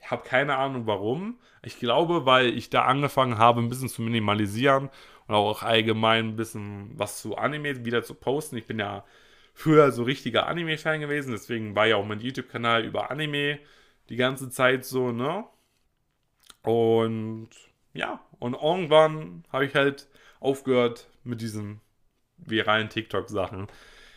[0.00, 1.38] Ich habe keine Ahnung warum.
[1.62, 4.90] Ich glaube, weil ich da angefangen habe, ein bisschen zu minimalisieren
[5.26, 8.56] und auch allgemein ein bisschen was zu Anime wieder zu posten.
[8.56, 9.04] Ich bin ja
[9.52, 13.58] früher so richtiger Anime-Fan gewesen, deswegen war ja auch mein YouTube-Kanal über Anime
[14.08, 15.44] die ganze Zeit so, ne?
[16.62, 17.48] Und
[17.96, 20.08] ja, und irgendwann habe ich halt
[20.40, 21.80] aufgehört mit diesen
[22.38, 23.68] viralen TikTok-Sachen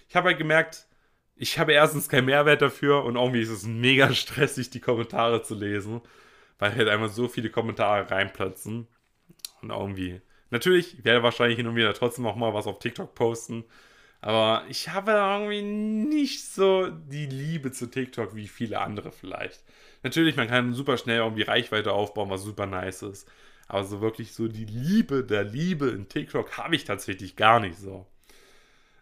[0.10, 0.88] ich habe halt gemerkt,
[1.36, 5.56] ich habe erstens keinen Mehrwert dafür und irgendwie ist es mega stressig, die Kommentare zu
[5.56, 6.02] lesen,
[6.58, 8.88] weil halt einfach so viele Kommentare reinplatzen.
[9.62, 10.22] Und irgendwie.
[10.52, 13.66] Natürlich, ich werde wahrscheinlich hin und wieder trotzdem noch mal was auf TikTok posten.
[14.22, 19.64] Aber ich habe irgendwie nicht so die Liebe zu TikTok wie viele andere vielleicht.
[20.04, 23.30] Natürlich, man kann super schnell irgendwie Reichweite aufbauen, was super nice ist.
[23.70, 27.78] Aber so wirklich so die Liebe der Liebe in TikTok habe ich tatsächlich gar nicht
[27.78, 28.08] so.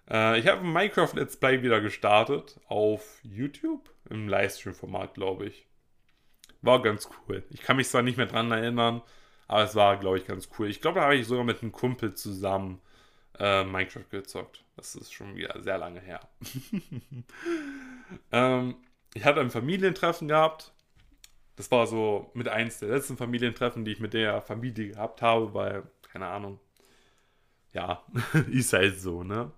[0.09, 5.67] Äh, ich habe ein Minecraft Let's Play wieder gestartet auf YouTube im Livestream-Format, glaube ich.
[6.61, 7.43] War ganz cool.
[7.49, 9.01] Ich kann mich zwar nicht mehr dran erinnern,
[9.47, 10.69] Aber es war, glaube ich, ganz cool.
[10.69, 12.81] Ich glaube, da habe ich sogar mit einem Kumpel zusammen
[13.39, 14.65] äh, Minecraft gezockt.
[14.75, 16.19] Das ist schon wieder sehr lange her.
[18.33, 18.75] ähm,
[19.13, 20.73] ich hatte ein Familientreffen gehabt.
[21.57, 25.53] Das war so mit eins der letzten Familientreffen, die ich mit der Familie gehabt habe,
[25.53, 26.59] weil, keine Ahnung.
[27.73, 28.03] Ja,
[28.51, 29.51] ist halt so, ne?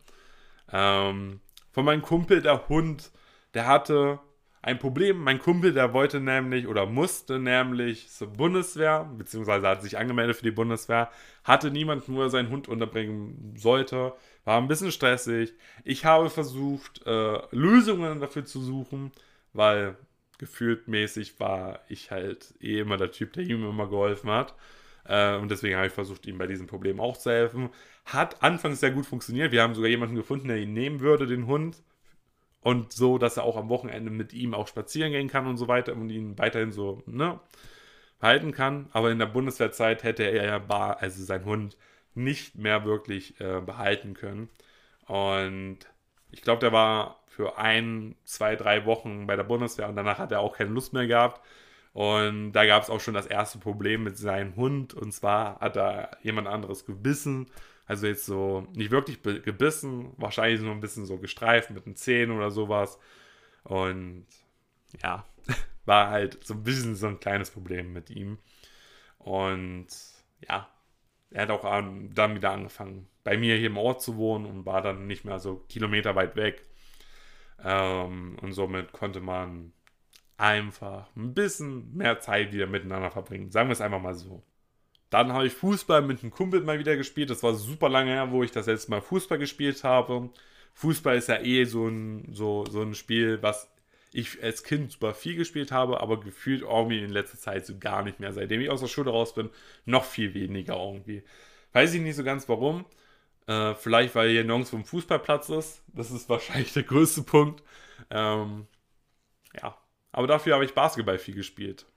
[0.71, 3.11] Ähm, von meinem Kumpel, der Hund,
[3.53, 4.19] der hatte
[4.61, 5.21] ein Problem.
[5.23, 10.43] Mein Kumpel, der wollte nämlich oder musste nämlich zur Bundeswehr, beziehungsweise hat sich angemeldet für
[10.43, 11.09] die Bundeswehr,
[11.43, 14.13] hatte niemanden, wo er seinen Hund unterbringen sollte,
[14.45, 15.53] war ein bisschen stressig.
[15.83, 19.11] Ich habe versucht, äh, Lösungen dafür zu suchen,
[19.53, 19.97] weil
[20.39, 24.55] gefühlt mäßig war ich halt eh immer der Typ, der ihm immer geholfen hat.
[25.05, 27.69] Äh, und deswegen habe ich versucht, ihm bei diesem Problem auch zu helfen.
[28.05, 29.51] Hat anfangs sehr gut funktioniert.
[29.51, 31.83] Wir haben sogar jemanden gefunden, der ihn nehmen würde, den Hund
[32.61, 35.67] und so, dass er auch am Wochenende mit ihm auch spazieren gehen kann und so
[35.67, 37.39] weiter und ihn weiterhin so ne,
[38.21, 38.89] halten kann.
[38.91, 41.77] Aber in der Bundeswehrzeit hätte er ja bar, also sein Hund
[42.15, 44.49] nicht mehr wirklich äh, behalten können.
[45.07, 45.79] Und
[46.31, 50.31] ich glaube, der war für ein, zwei, drei Wochen bei der Bundeswehr und danach hat
[50.31, 51.41] er auch keine Lust mehr gehabt.
[51.93, 54.93] Und da gab es auch schon das erste Problem mit seinem Hund.
[54.93, 57.47] Und zwar hat er jemand anderes gebissen
[57.89, 62.37] also jetzt so nicht wirklich gebissen, wahrscheinlich nur ein bisschen so gestreift mit den Zähnen
[62.37, 62.99] oder sowas.
[63.63, 64.27] Und
[65.01, 65.25] ja,
[65.85, 68.37] war halt so ein bisschen so ein kleines Problem mit ihm.
[69.17, 69.87] Und
[70.47, 70.69] ja,
[71.31, 74.83] er hat auch dann wieder angefangen, bei mir hier im Ort zu wohnen und war
[74.83, 76.63] dann nicht mehr so kilometerweit weg.
[77.63, 79.73] Ähm, und somit konnte man
[80.37, 83.51] einfach ein bisschen mehr Zeit wieder miteinander verbringen.
[83.51, 84.43] Sagen wir es einfach mal so.
[85.09, 87.29] Dann habe ich Fußball mit einem Kumpel mal wieder gespielt.
[87.29, 90.29] Das war super lange her, wo ich das letzte Mal Fußball gespielt habe.
[90.73, 93.69] Fußball ist ja eh so ein, so, so ein Spiel, was
[94.11, 98.03] ich als Kind super viel gespielt habe, aber gefühlt irgendwie in letzter Zeit so gar
[98.03, 98.33] nicht mehr.
[98.33, 99.49] Seitdem ich aus der Schule raus bin,
[99.85, 101.23] noch viel weniger irgendwie.
[101.73, 102.85] Weiß ich nicht so ganz warum.
[103.49, 105.81] Äh, vielleicht, weil hier nirgends ein Fußballplatz ist.
[105.87, 107.63] Das ist wahrscheinlich der größte Punkt.
[108.11, 108.67] Ähm,
[109.59, 109.75] ja.
[110.11, 111.87] Aber dafür habe ich Basketball viel gespielt.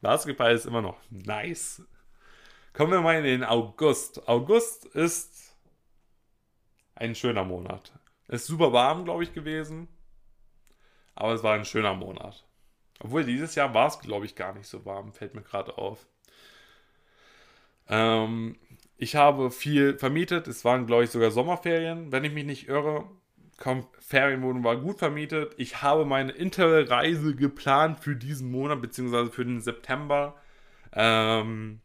[0.00, 1.82] Basketball ist immer noch nice.
[2.72, 4.26] Kommen wir mal in den August.
[4.28, 5.56] August ist
[6.94, 7.92] ein schöner Monat.
[8.28, 9.88] Ist super warm, glaube ich, gewesen.
[11.14, 12.46] Aber es war ein schöner Monat.
[13.00, 16.06] Obwohl dieses Jahr war es, glaube ich, gar nicht so warm, fällt mir gerade auf.
[17.88, 18.58] Ähm,
[18.98, 20.48] ich habe viel vermietet.
[20.48, 23.04] Es waren, glaube ich, sogar Sommerferien, wenn ich mich nicht irre.
[24.00, 25.54] Ferienwohnung war gut vermietet.
[25.56, 30.36] Ich habe meine Interreise geplant für diesen Monat, beziehungsweise für den September.
[30.92, 31.80] Ähm,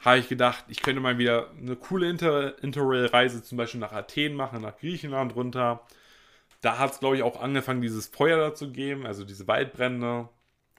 [0.00, 4.34] habe ich gedacht, ich könnte mal wieder eine coole Inter Interrail-Reise zum Beispiel nach Athen
[4.34, 5.86] machen, nach Griechenland runter.
[6.62, 10.28] Da hat es, glaube ich, auch angefangen, dieses Feuer da zu geben, also diese Waldbrände.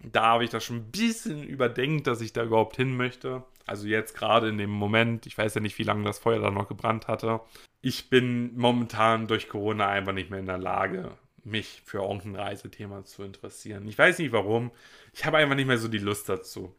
[0.04, 3.44] Da habe ich das schon ein bisschen überdenkt, dass ich da überhaupt hin möchte.
[3.72, 6.52] Also jetzt gerade in dem Moment, ich weiß ja nicht, wie lange das Feuer da
[6.52, 7.42] noch gebrannt hatte.
[7.82, 11.12] Ich bin momentan durch Corona einfach nicht mehr in der Lage,
[11.44, 13.88] mich für irgendein Reisethema zu interessieren.
[13.88, 14.72] Ich weiß nicht warum.
[15.14, 16.76] Ich habe einfach nicht mehr so die Lust dazu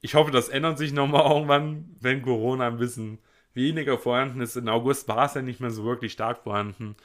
[0.00, 3.18] ich hoffe, das ändert sich nochmal irgendwann, wenn Corona ein bisschen
[3.54, 4.56] weniger vorhanden ist.
[4.56, 6.96] In August war es ja nicht mehr so wirklich stark vorhanden.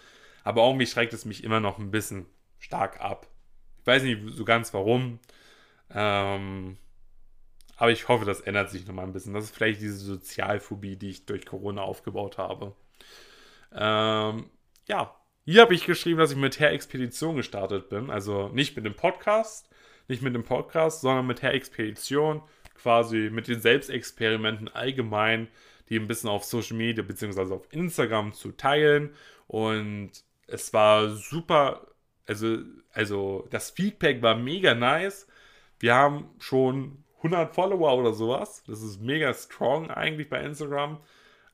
[0.44, 2.26] Aber irgendwie schreckt es mich immer noch ein bisschen
[2.60, 3.28] stark ab.
[3.82, 5.20] Ich weiß nicht so ganz warum.
[5.90, 6.78] Ähm,
[7.76, 9.34] aber ich hoffe, das ändert sich nochmal ein bisschen.
[9.34, 12.76] Das ist vielleicht diese Sozialphobie, die ich durch Corona aufgebaut habe.
[13.74, 14.50] Ähm,
[14.88, 18.10] ja, hier habe ich geschrieben, dass ich mit Herr Expedition gestartet bin.
[18.10, 19.70] Also nicht mit dem Podcast,
[20.08, 22.42] nicht mit dem Podcast, sondern mit Herr Expedition
[22.76, 25.48] quasi mit den Selbstexperimenten allgemein,
[25.90, 27.54] die ein bisschen auf Social Media bzw.
[27.54, 29.16] auf Instagram zu teilen.
[29.48, 30.12] Und
[30.48, 31.88] es war super,
[32.26, 32.58] also,
[32.92, 35.28] also das Feedback war mega nice.
[35.80, 38.64] Wir haben schon 100 Follower oder sowas.
[38.68, 41.00] Das ist mega strong eigentlich bei Instagram.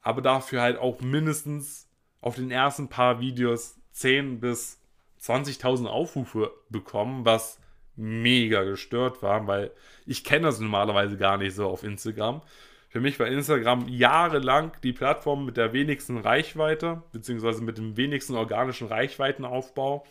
[0.02, 1.88] Aber dafür halt auch mindestens
[2.22, 4.82] auf den ersten paar Videos 10 bis
[5.22, 7.60] 20.000 Aufrufe bekommen, was
[7.96, 9.72] mega gestört war, weil
[10.06, 12.42] ich kenne das normalerweise gar nicht so auf Instagram.
[12.88, 18.36] Für mich war Instagram jahrelang die Plattform mit der wenigsten Reichweite, beziehungsweise mit dem wenigsten
[18.36, 20.06] organischen Reichweitenaufbau.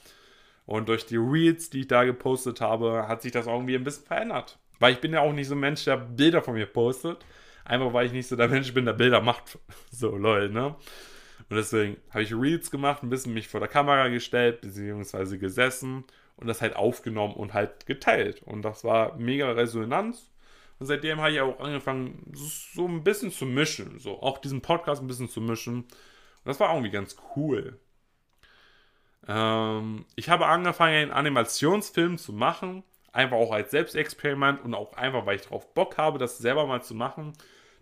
[0.66, 4.06] Und durch die Reels, die ich da gepostet habe, hat sich das irgendwie ein bisschen
[4.06, 4.58] verändert.
[4.78, 7.24] Weil ich bin ja auch nicht so ein Mensch, der Bilder von mir postet.
[7.64, 9.58] Einfach weil ich nicht so der Mensch bin, der Bilder macht.
[9.90, 10.76] So, lol, ne?
[11.50, 16.04] Und deswegen habe ich Reels gemacht, ein bisschen mich vor der Kamera gestellt, beziehungsweise gesessen
[16.36, 18.42] und das halt aufgenommen und halt geteilt.
[18.42, 20.30] Und das war mega Resonanz.
[20.78, 23.98] Und seitdem habe ich auch angefangen, so ein bisschen zu mischen.
[23.98, 25.78] So auch diesen Podcast ein bisschen zu mischen.
[25.78, 25.88] Und
[26.44, 27.78] das war irgendwie ganz cool.
[29.26, 32.84] Ähm, ich habe angefangen, einen Animationsfilm zu machen.
[33.12, 36.82] Einfach auch als Selbstexperiment und auch einfach, weil ich drauf Bock habe, das selber mal
[36.82, 37.32] zu machen.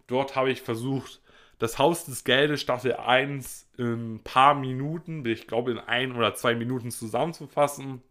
[0.06, 1.20] Dort habe ich versucht,
[1.58, 6.34] das Haus des Geldes Staffel 1 in ein paar Minuten, ich glaube in ein oder
[6.34, 8.02] zwei Minuten zusammenzufassen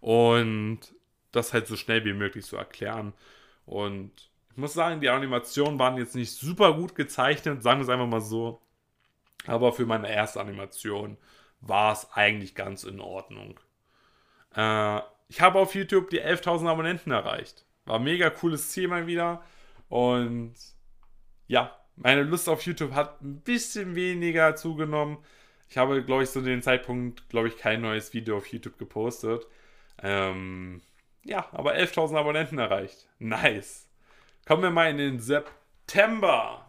[0.00, 0.80] und
[1.32, 3.12] das halt so schnell wie möglich zu erklären.
[3.66, 4.12] Und
[4.50, 8.06] ich muss sagen, die Animationen waren jetzt nicht super gut gezeichnet, sagen wir es einfach
[8.06, 8.60] mal so.
[9.46, 11.16] Aber für meine erste Animation
[11.60, 13.58] war es eigentlich ganz in Ordnung.
[14.54, 17.64] Äh, ich habe auf YouTube die 11.000 Abonnenten erreicht.
[17.84, 19.44] War ein mega cooles Ziel mal wieder.
[19.88, 20.54] Und
[21.46, 25.18] ja, meine Lust auf YouTube hat ein bisschen weniger zugenommen.
[25.68, 29.46] Ich habe, glaube ich, zu dem Zeitpunkt, glaube ich, kein neues Video auf YouTube gepostet.
[30.02, 30.82] Ähm,
[31.22, 33.08] ja, aber 11.000 Abonnenten erreicht.
[33.20, 33.88] Nice.
[34.48, 36.66] Kommen wir mal in den September.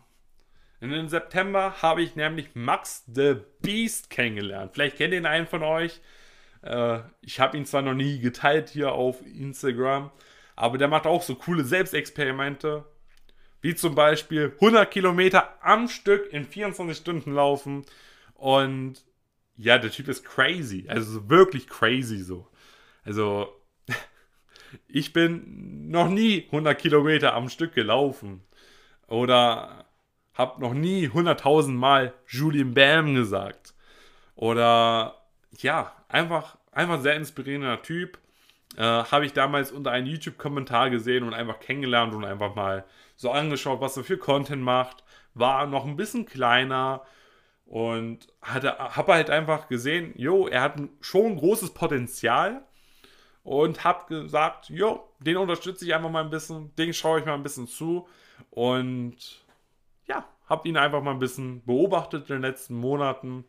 [0.82, 4.74] In den September habe ich nämlich Max the Beast kennengelernt.
[4.74, 5.99] Vielleicht kennt ihn einen von euch.
[6.62, 10.12] Äh, ich habe ihn zwar noch nie geteilt hier auf Instagram,
[10.55, 12.86] aber der macht auch so coole Selbstexperimente.
[13.62, 17.86] Wie zum Beispiel 100 Kilometer am Stück in 24 Stunden laufen.
[18.34, 19.03] Und
[19.55, 20.86] ja, der Typ ist crazy.
[20.88, 22.47] Also wirklich crazy so.
[23.03, 23.53] Also,
[24.88, 28.43] ich bin noch nie 100 Kilometer am Stück gelaufen.
[29.07, 29.86] Oder
[30.34, 33.74] habe noch nie 100.000 Mal Julian Bam gesagt.
[34.36, 35.22] Oder
[35.59, 38.18] ja, einfach, einfach sehr inspirierender Typ.
[38.78, 42.86] Äh, habe ich damals unter einem YouTube-Kommentar gesehen und einfach kennengelernt und einfach mal
[43.18, 45.03] so angeschaut, was er für Content macht.
[45.34, 47.01] War noch ein bisschen kleiner
[47.66, 52.64] und hatte, habe halt einfach gesehen, jo, er hat schon großes Potenzial
[53.43, 57.34] und habe gesagt, jo, den unterstütze ich einfach mal ein bisschen, den schaue ich mal
[57.34, 58.07] ein bisschen zu
[58.49, 59.16] und
[60.05, 63.45] ja, habe ihn einfach mal ein bisschen beobachtet in den letzten Monaten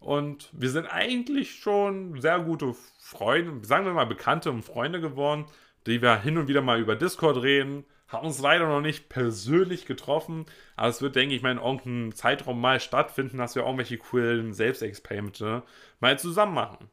[0.00, 5.46] und wir sind eigentlich schon sehr gute Freunde, sagen wir mal Bekannte und Freunde geworden,
[5.86, 7.84] die wir hin und wieder mal über Discord reden.
[8.06, 10.46] Haben uns leider noch nicht persönlich getroffen,
[10.76, 14.54] aber es wird, denke ich mal, in irgendeinem Zeitraum mal stattfinden, dass wir irgendwelche coolen
[14.54, 15.62] Selbstexperimente
[16.00, 16.88] mal zusammen machen.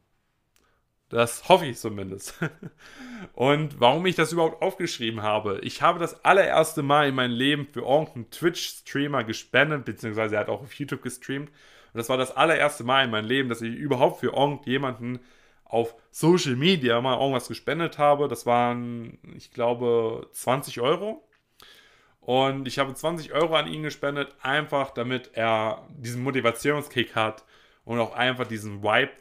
[1.10, 2.38] Das hoffe ich zumindest.
[3.34, 5.60] Und warum ich das überhaupt aufgeschrieben habe.
[5.62, 10.50] Ich habe das allererste Mal in meinem Leben für irgendeinen Twitch-Streamer gespendet, beziehungsweise er hat
[10.50, 11.50] auch auf YouTube gestreamt.
[11.96, 15.20] Und das war das allererste Mal in meinem Leben, dass ich überhaupt für irgendjemanden
[15.64, 18.28] auf Social Media mal irgendwas gespendet habe.
[18.28, 21.26] Das waren, ich glaube, 20 Euro.
[22.20, 27.46] Und ich habe 20 Euro an ihn gespendet, einfach damit er diesen Motivationskick hat
[27.86, 29.14] und auch einfach diesen Vibe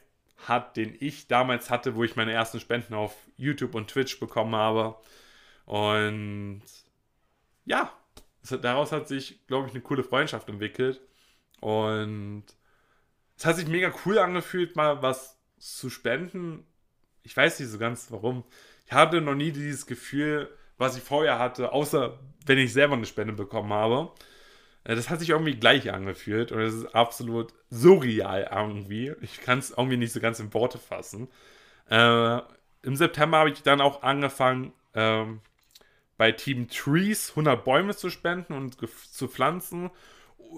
[0.48, 4.56] hat, den ich damals hatte, wo ich meine ersten Spenden auf YouTube und Twitch bekommen
[4.56, 4.96] habe.
[5.64, 6.62] Und
[7.66, 7.92] ja,
[8.60, 11.00] daraus hat sich, glaube ich, eine coole Freundschaft entwickelt.
[11.60, 12.46] Und
[13.36, 16.66] es hat sich mega cool angefühlt, mal was zu spenden.
[17.22, 18.44] Ich weiß nicht so ganz warum.
[18.86, 23.06] Ich hatte noch nie dieses Gefühl, was ich vorher hatte, außer wenn ich selber eine
[23.06, 24.12] Spende bekommen habe.
[24.84, 29.14] Äh, das hat sich irgendwie gleich angefühlt und es ist absolut surreal irgendwie.
[29.22, 31.28] Ich kann es irgendwie nicht so ganz in Worte fassen.
[31.88, 32.40] Äh,
[32.82, 35.40] Im September habe ich dann auch angefangen, ähm,
[36.16, 38.76] bei Team Trees 100 Bäume zu spenden und
[39.12, 39.90] zu pflanzen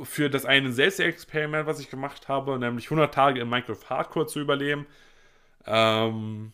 [0.04, 4.40] für das eine Selbstexperiment, was ich gemacht habe, nämlich 100 Tage in Minecraft Hardcore zu
[4.40, 4.86] überleben.
[5.66, 6.52] Ähm,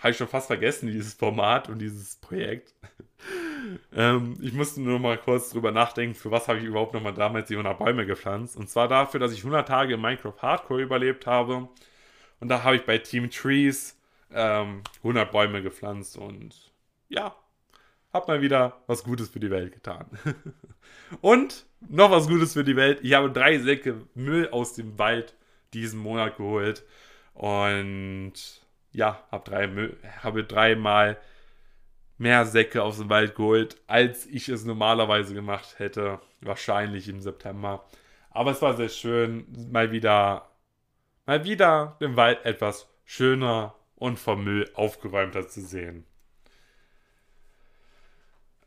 [0.00, 2.74] habe ich schon fast vergessen, dieses Format und dieses Projekt.
[3.94, 7.48] ähm, ich musste nur mal kurz drüber nachdenken, für was habe ich überhaupt nochmal damals
[7.48, 8.56] die 100 Bäume gepflanzt.
[8.56, 11.68] Und zwar dafür, dass ich 100 Tage in Minecraft Hardcore überlebt habe.
[12.40, 13.96] Und da habe ich bei Team Trees
[14.32, 16.72] ähm, 100 Bäume gepflanzt und
[17.08, 17.36] ja,
[18.12, 20.06] habe mal wieder was Gutes für die Welt getan.
[21.20, 23.00] und noch was Gutes für die Welt.
[23.02, 25.34] Ich habe drei Säcke Müll aus dem Wald
[25.74, 26.84] diesen Monat geholt.
[27.34, 28.32] Und
[28.92, 29.90] ja, habe drei,
[30.22, 31.18] habe dreimal
[32.18, 36.20] mehr Säcke aus dem Wald geholt, als ich es normalerweise gemacht hätte.
[36.40, 37.84] Wahrscheinlich im September.
[38.30, 40.50] Aber es war sehr schön, mal wieder,
[41.26, 46.04] mal wieder den Wald etwas schöner und vom Müll aufgeräumter zu sehen.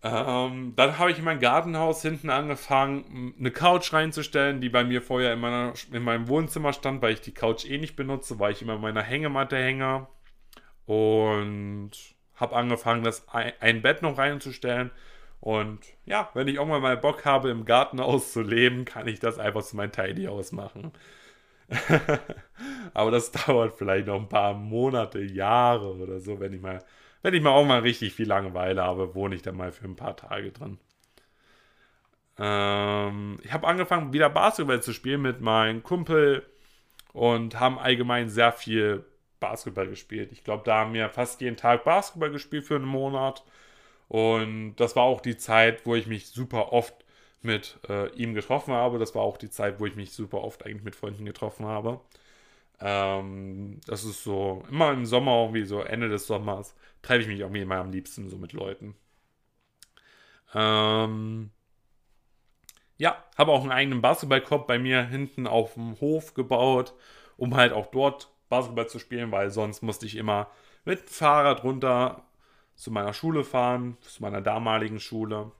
[0.07, 5.01] Ähm, dann habe ich in mein Gartenhaus hinten angefangen, eine Couch reinzustellen, die bei mir
[5.01, 8.51] vorher in, meiner, in meinem Wohnzimmer stand, weil ich die Couch eh nicht benutze, weil
[8.51, 10.05] ich immer meiner Hängematte hänge.
[10.85, 11.89] Und
[12.35, 14.91] habe angefangen, das ein, ein Bett noch reinzustellen.
[15.39, 19.39] Und ja, wenn ich irgendwann mal Bock habe, im Gartenhaus zu leben, kann ich das
[19.39, 20.91] einfach zu meinem Tidy House machen.
[22.93, 26.83] Aber das dauert vielleicht noch ein paar Monate, Jahre oder so, wenn ich mal
[27.25, 29.95] wenn ich mal auch mal richtig viel Langeweile habe, wohne ich dann mal für ein
[29.95, 30.77] paar Tage drin.
[32.37, 36.45] Ähm, ich habe angefangen, wieder Basketball zu spielen mit meinem Kumpel
[37.13, 39.05] und haben allgemein sehr viel
[39.39, 40.31] Basketball gespielt.
[40.33, 43.43] Ich glaube, da haben wir fast jeden Tag Basketball gespielt für einen Monat.
[44.07, 46.93] Und das war auch die Zeit, wo ich mich super oft
[47.41, 48.99] mit äh, ihm getroffen habe.
[48.99, 52.01] Das war auch die Zeit, wo ich mich super oft eigentlich mit Freunden getroffen habe.
[52.79, 57.39] Ähm, das ist so, immer im Sommer, irgendwie so Ende des Sommers, treffe ich mich
[57.39, 58.95] irgendwie immer am liebsten so mit Leuten.
[60.53, 61.51] Ähm,
[62.97, 66.93] ja, habe auch einen eigenen Basketballkorb bei mir hinten auf dem Hof gebaut,
[67.37, 70.49] um halt auch dort Basketball zu spielen, weil sonst musste ich immer
[70.85, 72.23] mit Fahrrad runter
[72.75, 75.51] zu meiner Schule fahren, zu meiner damaligen Schule.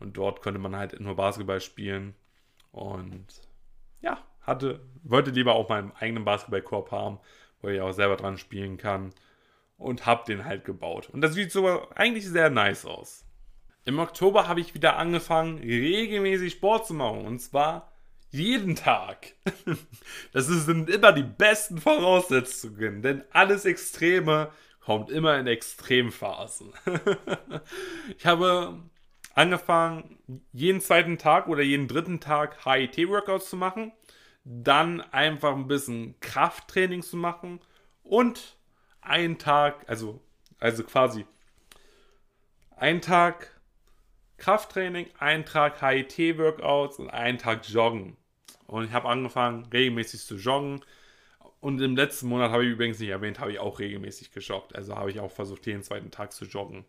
[0.00, 2.14] Und dort konnte man halt nur Basketball spielen.
[2.72, 3.26] Und
[4.00, 7.18] ja, hatte, wollte lieber auch meinen eigenen Basketballkorb haben,
[7.60, 9.12] wo ich auch selber dran spielen kann.
[9.76, 11.10] Und habe den halt gebaut.
[11.10, 13.24] Und das sieht so eigentlich sehr nice aus.
[13.84, 17.26] Im Oktober habe ich wieder angefangen, regelmäßig Sport zu machen.
[17.26, 17.92] Und zwar
[18.34, 19.34] jeden Tag.
[20.32, 26.72] Das sind immer die besten Voraussetzungen, denn alles Extreme kommt immer in Extremphasen.
[28.18, 28.82] Ich habe
[29.34, 30.18] angefangen,
[30.52, 33.92] jeden zweiten Tag oder jeden dritten Tag HIT-Workouts zu machen,
[34.44, 37.60] dann einfach ein bisschen Krafttraining zu machen
[38.02, 38.56] und
[39.00, 40.20] einen Tag, also,
[40.58, 41.26] also quasi
[42.76, 43.50] einen Tag
[44.36, 48.16] Krafttraining, einen Tag HIT-Workouts und einen Tag Joggen.
[48.66, 50.84] Und ich habe angefangen, regelmäßig zu joggen.
[51.60, 54.74] Und im letzten Monat habe ich übrigens nicht erwähnt, habe ich auch regelmäßig gejoggt.
[54.74, 56.84] Also habe ich auch versucht, jeden zweiten Tag zu joggen.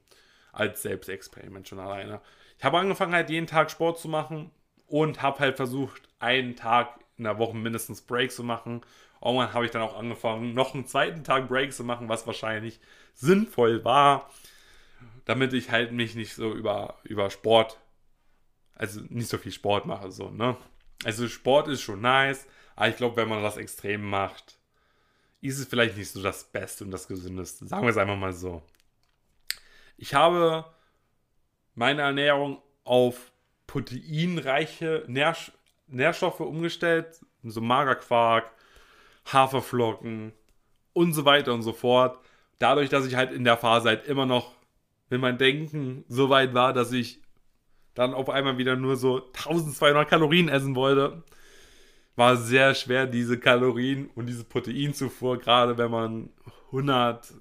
[0.51, 2.21] Als Selbstexperiment schon alleine.
[2.57, 4.51] Ich habe angefangen, halt jeden Tag Sport zu machen
[4.87, 8.81] und habe halt versucht, einen Tag in der Woche mindestens Break zu machen.
[9.23, 12.79] Irgendwann habe ich dann auch angefangen, noch einen zweiten Tag Break zu machen, was wahrscheinlich
[13.13, 14.29] sinnvoll war,
[15.25, 17.79] damit ich halt mich nicht so über, über Sport,
[18.75, 20.57] also nicht so viel Sport mache, so, ne?
[21.03, 22.45] Also Sport ist schon nice,
[22.75, 24.57] aber ich glaube, wenn man das extrem macht,
[25.41, 27.67] ist es vielleicht nicht so das Beste und das Gesündeste.
[27.67, 28.61] Sagen wir es einfach mal so.
[29.97, 30.65] Ich habe
[31.75, 33.31] meine Ernährung auf
[33.67, 35.35] proteinreiche Nähr
[35.87, 38.51] Nährstoffe umgestellt, so Magerquark,
[39.31, 40.33] Haferflocken
[40.93, 42.19] und so weiter und so fort.
[42.59, 44.55] Dadurch, dass ich halt in der Phase halt immer noch,
[45.09, 47.21] wenn mein Denken so weit war, dass ich
[47.93, 51.23] dann auf einmal wieder nur so 1200 Kalorien essen wollte,
[52.15, 56.29] war sehr schwer, diese Kalorien und diese Proteinzufuhr, gerade wenn man
[56.67, 57.33] 100,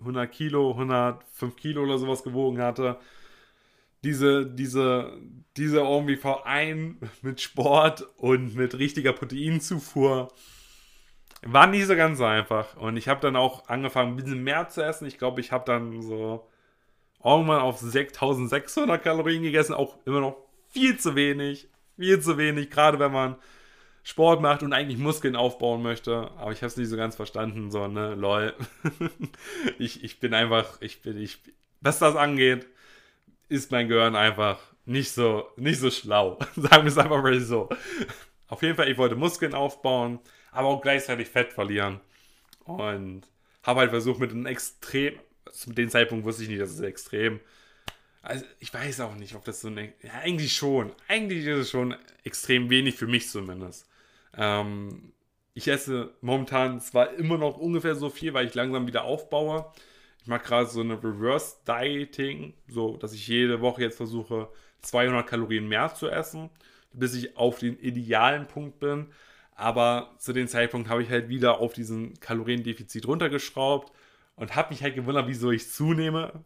[0.00, 2.98] 100 Kilo, 105 Kilo oder sowas gewogen hatte,
[4.06, 5.18] diese, diese,
[5.56, 10.32] diese irgendwie Verein mit Sport und mit richtiger Proteinzufuhr
[11.42, 12.76] war nicht so ganz einfach.
[12.76, 15.06] Und ich habe dann auch angefangen, ein bisschen mehr zu essen.
[15.06, 16.48] Ich glaube, ich habe dann so
[17.22, 19.74] irgendwann auf 6600 Kalorien gegessen.
[19.74, 20.36] Auch immer noch
[20.68, 21.68] viel zu wenig.
[21.98, 23.36] Viel zu wenig, gerade wenn man
[24.04, 26.30] Sport macht und eigentlich Muskeln aufbauen möchte.
[26.36, 27.72] Aber ich habe es nicht so ganz verstanden.
[27.72, 28.54] So, ne, lol.
[29.78, 31.40] ich, ich bin einfach, ich bin, ich,
[31.80, 32.68] was das angeht,
[33.48, 36.38] ist mein Gehirn einfach nicht so, nicht so schlau.
[36.56, 37.68] Sagen wir es einfach mal so.
[38.48, 40.20] Auf jeden Fall, ich wollte Muskeln aufbauen,
[40.52, 42.00] aber auch gleichzeitig Fett verlieren.
[42.64, 43.22] Und
[43.62, 45.18] habe halt versucht, mit einem extrem,
[45.50, 47.40] zu dem Zeitpunkt wusste ich nicht, dass es extrem.
[48.22, 49.92] Also, ich weiß auch nicht, ob das so eine.
[50.02, 50.92] Ja, eigentlich schon.
[51.08, 51.94] Eigentlich ist es schon
[52.24, 53.88] extrem wenig für mich zumindest.
[54.36, 55.12] Ähm,
[55.54, 59.72] ich esse momentan zwar immer noch ungefähr so viel, weil ich langsam wieder aufbaue.
[60.26, 64.48] Ich mache gerade so eine Reverse Dieting, so dass ich jede Woche jetzt versuche,
[64.82, 66.50] 200 Kalorien mehr zu essen,
[66.92, 69.06] bis ich auf den idealen Punkt bin.
[69.54, 73.92] Aber zu dem Zeitpunkt habe ich halt wieder auf diesen Kaloriendefizit runtergeschraubt
[74.34, 76.42] und habe mich halt gewundert, wieso ich zunehme.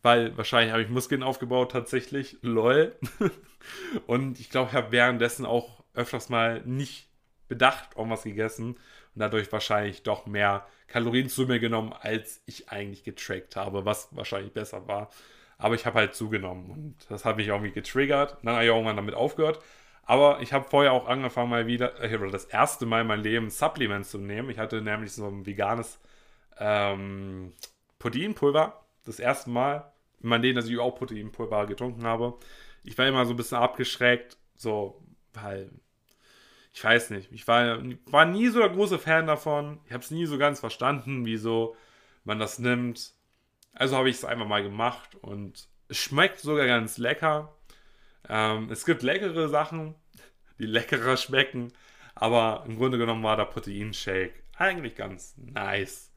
[0.00, 2.38] Weil wahrscheinlich habe ich Muskeln aufgebaut, tatsächlich.
[2.40, 2.96] Lol.
[4.06, 7.10] und ich glaube, ich habe währenddessen auch öfters mal nicht
[7.48, 8.78] bedacht irgendwas gegessen
[9.14, 14.08] und dadurch wahrscheinlich doch mehr Kalorien zu mir genommen, als ich eigentlich getrackt habe, was
[14.12, 15.10] wahrscheinlich besser war.
[15.58, 18.38] Aber ich habe halt zugenommen und das hat mich irgendwie getriggert.
[18.42, 19.60] dann habe ich irgendwann damit aufgehört.
[20.06, 23.22] Aber ich habe vorher auch angefangen, mal wieder, äh, oder das erste Mal in meinem
[23.22, 24.50] Leben Supplements zu nehmen.
[24.50, 25.98] Ich hatte nämlich so ein veganes
[26.58, 27.52] ähm,
[27.98, 28.84] Proteinpulver.
[29.04, 29.92] Das erste Mal
[30.22, 32.38] in meinem Leben, dass ich auch Proteinpulver getrunken habe.
[32.82, 35.02] Ich war immer so ein bisschen abgeschreckt, so,
[35.32, 35.70] weil
[36.74, 39.78] ich weiß nicht, ich war, war nie so der große Fan davon.
[39.86, 41.76] Ich habe es nie so ganz verstanden, wieso
[42.24, 43.12] man das nimmt.
[43.72, 47.54] Also habe ich es einfach mal gemacht und es schmeckt sogar ganz lecker.
[48.28, 49.94] Ähm, es gibt leckere Sachen,
[50.58, 51.72] die leckerer schmecken,
[52.16, 56.12] aber im Grunde genommen war der Proteinshake eigentlich ganz nice.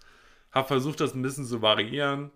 [0.51, 2.31] Habe versucht, das ein bisschen zu variieren.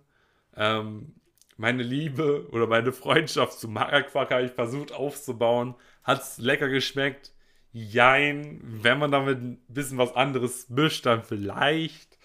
[0.55, 1.15] Ähm,
[1.57, 5.73] meine Liebe oder meine Freundschaft zu Magerquark habe ich versucht aufzubauen.
[6.03, 7.31] Hat es lecker geschmeckt.
[7.73, 12.17] Jein, wenn man damit ein bisschen was anderes mischt, dann vielleicht.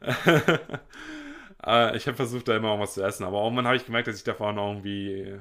[1.64, 4.16] Äh, ich habe versucht, da immer was zu essen, aber irgendwann habe ich gemerkt, dass
[4.16, 5.38] ich davon irgendwie,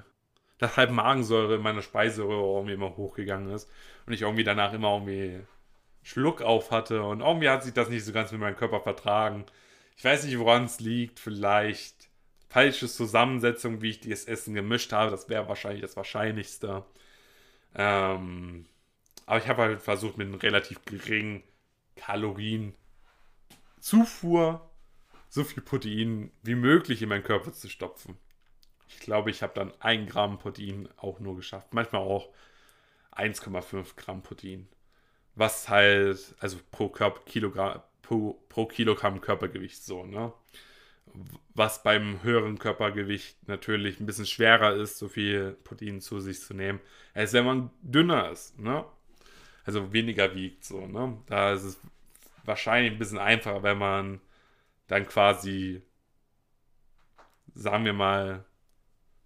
[0.60, 3.70] dass halt Magensäure in meiner Speiseröhre irgendwie immer hochgegangen ist
[4.06, 5.41] und ich irgendwie danach immer irgendwie
[6.04, 9.45] Schluck auf hatte und irgendwie hat sich das nicht so ganz mit meinem Körper vertragen.
[9.97, 11.20] Ich weiß nicht, woran es liegt.
[11.20, 12.10] Vielleicht
[12.49, 15.12] falsche Zusammensetzung, wie ich das Essen gemischt habe.
[15.12, 16.84] Das wäre wahrscheinlich das Wahrscheinlichste.
[17.76, 18.66] Ähm,
[19.32, 21.41] aber ich habe halt versucht, mit einem relativ geringen
[21.95, 24.69] Kalorienzufuhr
[25.29, 28.17] so viel Protein wie möglich in meinen Körper zu stopfen.
[28.89, 31.73] Ich glaube, ich habe dann 1 Gramm Protein auch nur geschafft.
[31.73, 32.34] Manchmal auch
[33.13, 34.67] 1,5 Gramm Protein.
[35.36, 40.34] Was halt, also pro, Körper, Kilogramm, pro, pro Kilogramm Körpergewicht so, ne?
[41.53, 46.53] Was beim höheren Körpergewicht natürlich ein bisschen schwerer ist, so viel Protein zu sich zu
[46.53, 46.82] nehmen,
[47.13, 48.84] als wenn man dünner ist, ne?
[49.64, 51.18] Also weniger wiegt, so, ne?
[51.28, 51.80] Da ist es
[52.43, 54.22] wahrscheinlich ein bisschen einfacher, wenn man
[54.88, 55.82] dann quasi,
[57.53, 58.45] sagen wir mal,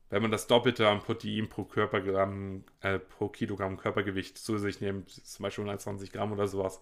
[0.10, 5.10] wenn man das Doppelte an Protein pro Körpergramm, äh, pro Kilogramm Körpergewicht zu sich nimmt,
[5.10, 6.80] zum Beispiel 120 Gramm oder sowas,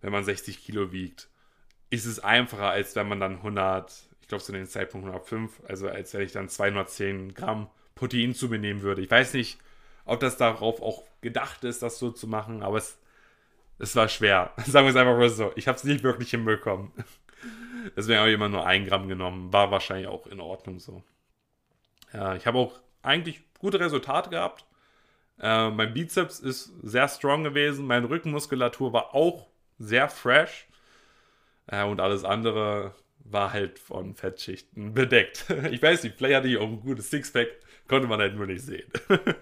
[0.00, 1.28] wenn man 60 Kilo wiegt,
[1.90, 5.88] ist es einfacher, als wenn man dann 100, ich glaube zu dem Zeitpunkt 105, also
[5.88, 9.02] als wenn ich dann 210 Gramm Protein zu mir nehmen würde.
[9.02, 9.58] Ich weiß nicht,
[10.08, 12.98] ob das darauf auch gedacht ist, das so zu machen, aber es,
[13.78, 14.52] es war schwer.
[14.66, 15.52] Sagen wir es einfach mal so.
[15.56, 16.92] Ich habe es nicht wirklich hinbekommen.
[17.96, 19.52] Deswegen habe ich immer nur ein Gramm genommen.
[19.52, 21.02] War wahrscheinlich auch in Ordnung so.
[22.12, 24.64] Ja, ich habe auch eigentlich gute Resultate gehabt.
[25.40, 27.86] Äh, mein Bizeps ist sehr strong gewesen.
[27.86, 29.46] Meine Rückenmuskulatur war auch
[29.78, 30.66] sehr fresh.
[31.66, 35.44] Äh, und alles andere war halt von Fettschichten bedeckt.
[35.70, 37.48] Ich weiß nicht, vielleicht hatte ich auch ein gutes Sixpack,
[37.88, 38.90] konnte man halt nur nicht sehen.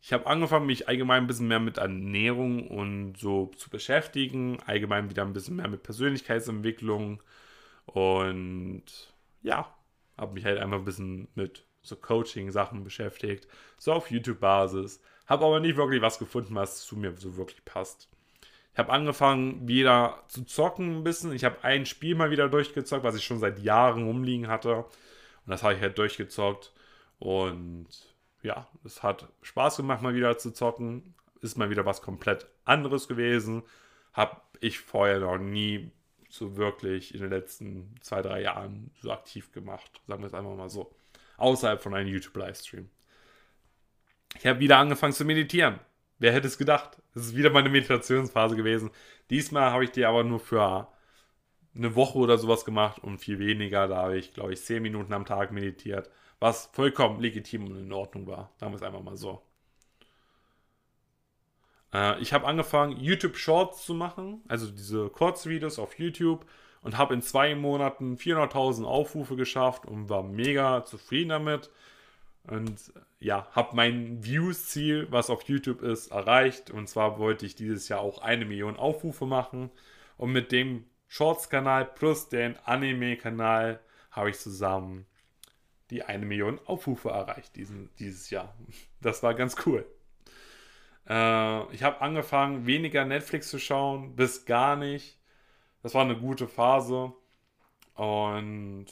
[0.00, 4.58] ich habe angefangen, mich allgemein ein bisschen mehr mit Ernährung und so zu beschäftigen.
[4.66, 7.22] Allgemein wieder ein bisschen mehr mit Persönlichkeitsentwicklung.
[7.84, 8.84] Und
[9.42, 9.74] ja,
[10.16, 13.46] habe mich halt einfach ein bisschen mit so Coaching-Sachen beschäftigt.
[13.78, 15.00] So auf YouTube-Basis.
[15.26, 18.08] Habe aber nicht wirklich was gefunden, was zu mir so wirklich passt.
[18.72, 21.32] Ich habe angefangen, wieder zu zocken ein bisschen.
[21.32, 24.84] Ich habe ein Spiel mal wieder durchgezockt, was ich schon seit Jahren rumliegen hatte.
[25.46, 26.72] Und das habe ich halt durchgezockt.
[27.18, 27.88] Und
[28.42, 31.14] ja, es hat Spaß gemacht, mal wieder zu zocken.
[31.40, 33.62] Ist mal wieder was komplett anderes gewesen.
[34.12, 35.90] Habe ich vorher noch nie
[36.28, 40.00] so wirklich in den letzten zwei, drei Jahren so aktiv gemacht.
[40.06, 40.94] Sagen wir es einfach mal so.
[41.36, 42.88] Außerhalb von einem YouTube-Livestream.
[44.38, 45.78] Ich habe wieder angefangen zu meditieren.
[46.18, 47.02] Wer hätte es gedacht?
[47.14, 48.90] Es ist wieder meine Meditationsphase gewesen.
[49.30, 50.88] Diesmal habe ich die aber nur für
[51.76, 53.88] eine Woche oder sowas gemacht und viel weniger.
[53.88, 56.10] Da habe ich, glaube ich, zehn Minuten am Tag meditiert,
[56.40, 58.50] was vollkommen legitim und in Ordnung war.
[58.56, 59.42] Sagen wir es einfach mal so.
[61.92, 66.46] Äh, ich habe angefangen, YouTube Shorts zu machen, also diese Kurzvideos auf YouTube
[66.82, 71.70] und habe in zwei Monaten 400.000 Aufrufe geschafft und war mega zufrieden damit.
[72.44, 76.70] Und ja, habe mein Views-Ziel, was auf YouTube ist, erreicht.
[76.70, 79.70] Und zwar wollte ich dieses Jahr auch eine Million Aufrufe machen.
[80.16, 83.80] Und mit dem Shorts-Kanal plus den Anime-Kanal
[84.10, 85.06] habe ich zusammen
[85.90, 88.54] die eine Million Aufrufe erreicht diesen, dieses Jahr.
[89.00, 89.86] Das war ganz cool.
[91.08, 95.18] Äh, ich habe angefangen, weniger Netflix zu schauen, bis gar nicht.
[95.82, 97.12] Das war eine gute Phase.
[97.94, 98.86] Und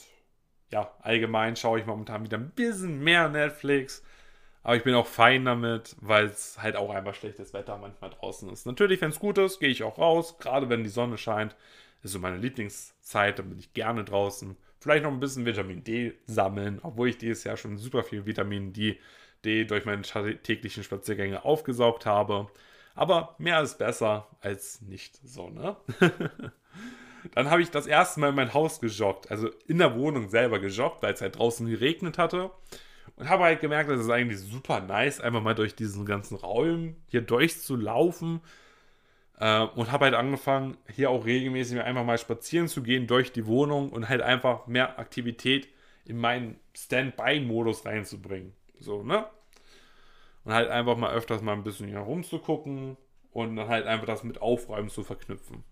[0.71, 4.03] ja, allgemein schaue ich momentan wieder ein bisschen mehr Netflix.
[4.63, 8.49] Aber ich bin auch fein damit, weil es halt auch einfach schlechtes Wetter manchmal draußen
[8.49, 8.65] ist.
[8.65, 10.39] Natürlich, wenn es gut ist, gehe ich auch raus.
[10.39, 11.55] Gerade wenn die Sonne scheint,
[12.05, 13.39] ist so meine Lieblingszeit.
[13.39, 14.55] Dann bin ich gerne draußen.
[14.79, 18.71] Vielleicht noch ein bisschen Vitamin D sammeln, obwohl ich dieses Jahr schon super viel Vitamin
[18.71, 18.99] D
[19.45, 22.47] die durch meine täglichen Spaziergänge aufgesaugt habe.
[22.95, 25.77] Aber mehr ist besser als nicht so, ne?
[27.33, 30.59] Dann habe ich das erste Mal in mein Haus gejoggt, also in der Wohnung selber
[30.59, 32.51] gejoggt, weil es halt draußen geregnet hatte.
[33.15, 36.95] Und habe halt gemerkt, das ist eigentlich super nice, einfach mal durch diesen ganzen Raum
[37.07, 38.41] hier durchzulaufen.
[39.39, 43.45] Äh, und habe halt angefangen, hier auch regelmäßig einfach mal spazieren zu gehen durch die
[43.45, 45.67] Wohnung und halt einfach mehr Aktivität
[46.05, 48.53] in meinen Standby-Modus reinzubringen.
[48.79, 49.25] So, ne?
[50.43, 52.97] Und halt einfach mal öfters mal ein bisschen herumzugucken
[53.31, 55.63] und dann halt einfach das mit Aufräumen zu verknüpfen.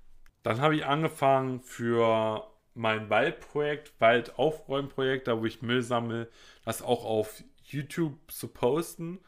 [0.41, 6.30] Dann habe ich angefangen für mein Waldprojekt, Waldaufräumprojekt, da wo ich Müll sammle,
[6.66, 9.20] das auch auf YouTube zu posten.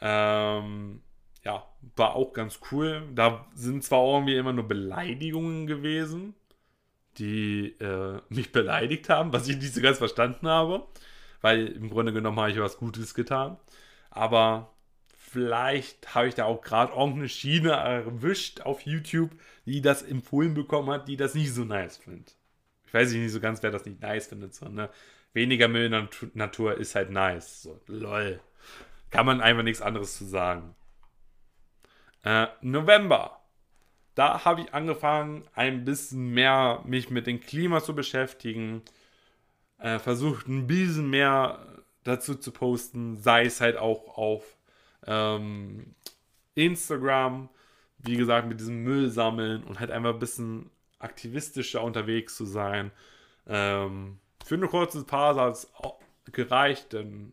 [0.00, 1.00] Ähm,
[1.44, 1.66] ja,
[1.96, 3.02] war auch ganz cool.
[3.14, 6.34] Da sind zwar irgendwie immer nur Beleidigungen gewesen,
[7.18, 10.86] die äh, mich beleidigt haben, was ich nicht so ganz verstanden habe
[11.42, 13.58] weil im Grunde genommen habe ich was Gutes getan.
[14.10, 14.72] Aber
[15.14, 19.30] vielleicht habe ich da auch gerade irgendeine Schiene erwischt auf YouTube,
[19.66, 22.36] die das empfohlen bekommen hat, die das nicht so nice findet.
[22.86, 24.88] Ich weiß nicht so ganz, wer das nicht nice findet, sondern
[25.32, 27.62] weniger Müll in der Natur ist halt nice.
[27.62, 28.40] So, lol.
[29.10, 30.74] Kann man einfach nichts anderes zu sagen.
[32.22, 33.38] Äh, November.
[34.14, 38.82] Da habe ich angefangen, ein bisschen mehr mich mit dem Klima zu beschäftigen.
[39.78, 41.66] Äh, versucht ein bisschen mehr
[42.04, 44.56] dazu zu posten, sei es halt auch auf
[45.06, 45.94] ähm,
[46.54, 47.48] Instagram,
[47.98, 52.92] wie gesagt, mit diesem Müll sammeln und halt einfach ein bisschen aktivistischer unterwegs zu sein.
[53.46, 55.72] Ähm, für eine kurze Phase hat es
[56.32, 57.32] gereicht, denn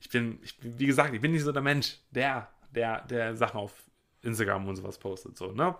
[0.00, 3.58] ich bin, ich wie gesagt, ich bin nicht so der Mensch, der, der, der Sachen
[3.58, 3.72] auf
[4.22, 5.74] Instagram und sowas postet, so, ne?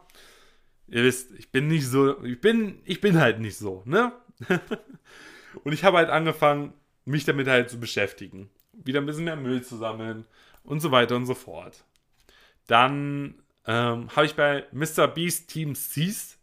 [0.88, 4.12] Ihr wisst, ich bin nicht so, ich bin, ich bin halt nicht so, ne?
[5.64, 6.72] und ich habe halt angefangen,
[7.04, 8.50] mich damit halt zu beschäftigen.
[8.72, 10.24] Wieder ein bisschen mehr Müll zu sammeln
[10.62, 11.84] und so weiter und so fort.
[12.66, 13.34] Dann
[13.66, 15.08] ähm, habe ich bei Mr.
[15.08, 16.38] Beast Team Seas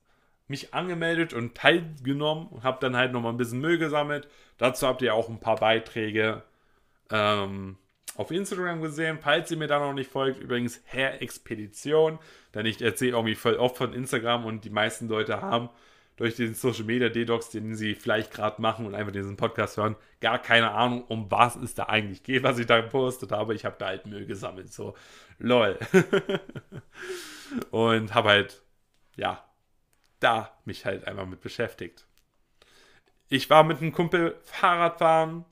[0.47, 4.27] mich angemeldet und teilgenommen und habe dann halt nochmal ein bisschen Müll gesammelt.
[4.57, 6.43] Dazu habt ihr auch ein paar Beiträge
[7.09, 7.77] ähm,
[8.15, 9.19] auf Instagram gesehen.
[9.21, 12.19] Falls ihr mir da noch nicht folgt, übrigens Herr Expedition,
[12.53, 15.69] denn ich erzähle irgendwie voll oft von Instagram und die meisten Leute haben
[16.17, 19.95] durch den Social Media Detox, den sie vielleicht gerade machen und einfach diesen Podcast hören,
[20.21, 23.53] gar keine Ahnung, um was es da eigentlich geht, was ich da gepostet habe.
[23.53, 24.95] Ich habe da halt Müll gesammelt, so
[25.37, 25.77] lol.
[27.71, 28.61] und habe halt,
[29.17, 29.43] ja,
[30.19, 32.05] da mich halt einfach mit beschäftigt.
[33.27, 35.45] Ich war mit einem Kumpel Fahrradfahren.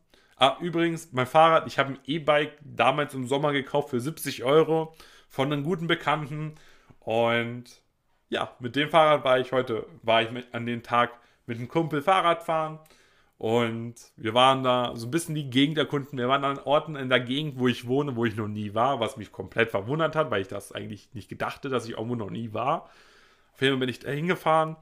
[0.44, 4.94] Ah, übrigens, mein Fahrrad, ich habe ein E-Bike damals im Sommer gekauft für 70 Euro
[5.30, 6.56] von einem guten Bekannten.
[7.00, 7.82] Und
[8.28, 11.12] ja, mit dem Fahrrad war ich heute, war ich mit, an den Tag
[11.46, 12.80] mit einem Kumpel Fahrrad fahren
[13.38, 16.20] und wir waren da so ein bisschen die Gegend erkunden.
[16.20, 19.00] Wir waren an Orten in der Gegend, wo ich wohne, wo ich noch nie war,
[19.00, 22.30] was mich komplett verwundert hat, weil ich das eigentlich nicht gedachte, dass ich irgendwo noch
[22.30, 22.90] nie war.
[23.54, 24.76] Auf jeden Fall bin ich da hingefahren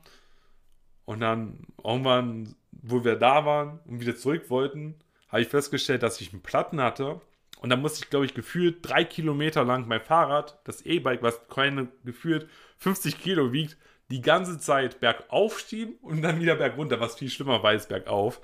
[1.06, 4.96] und dann irgendwann, wo wir da waren und wieder zurück wollten,
[5.32, 7.22] habe ich festgestellt, dass ich einen Platten hatte
[7.62, 11.48] und dann musste ich, glaube ich, gefühlt drei Kilometer lang mein Fahrrad, das E-Bike, was
[11.48, 13.78] keine gefühlt 50 Kilo wiegt,
[14.10, 18.42] die ganze Zeit bergauf schieben und dann wieder bergunter, was viel schlimmer war als bergauf.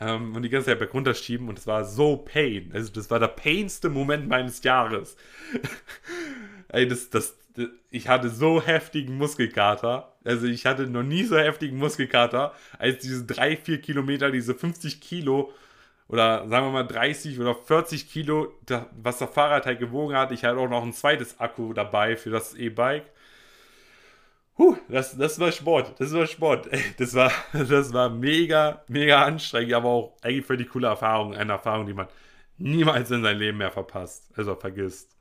[0.00, 2.70] Ähm, und die ganze Zeit bergunter schieben und es war so pain.
[2.72, 5.16] Also das war der painste Moment meines Jahres.
[6.68, 10.16] Ey, das, das, das, ich hatte so heftigen Muskelkater.
[10.24, 15.00] Also ich hatte noch nie so heftigen Muskelkater, als diese drei, vier Kilometer, diese 50
[15.00, 15.52] Kilo
[16.10, 18.52] oder sagen wir mal 30 oder 40 Kilo,
[19.00, 20.32] was der Fahrrad halt gewogen hat.
[20.32, 23.04] Ich hatte auch noch ein zweites Akku dabei für das E-Bike.
[24.58, 25.94] Huh, das, das war Sport.
[26.00, 26.68] Das war Sport.
[26.98, 31.34] Das war, das war mega, mega anstrengend, aber auch eigentlich für die coole Erfahrung.
[31.34, 32.08] Eine Erfahrung, die man
[32.58, 34.28] niemals in seinem Leben mehr verpasst.
[34.36, 35.16] Also vergisst.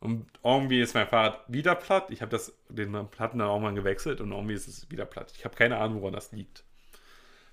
[0.00, 2.10] Und irgendwie ist mein Fahrrad wieder platt.
[2.10, 5.32] Ich habe den Platten dann auch mal gewechselt und irgendwie ist es wieder platt.
[5.36, 6.64] Ich habe keine Ahnung, woran das liegt.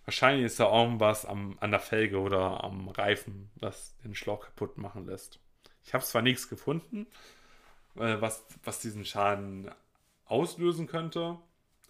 [0.06, 4.78] Wahrscheinlich ist da irgendwas am, an der Felge oder am Reifen, das den Schlauch kaputt
[4.78, 5.40] machen lässt.
[5.84, 7.08] Ich habe zwar nichts gefunden,
[7.96, 9.70] äh, was, was diesen Schaden
[10.26, 11.38] auslösen könnte,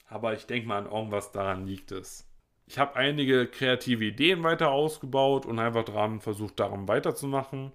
[0.08, 2.26] aber ich denke mal an irgendwas daran liegt es.
[2.68, 7.72] Ich habe einige kreative Ideen weiter ausgebaut und einfach daran versucht, darum weiterzumachen.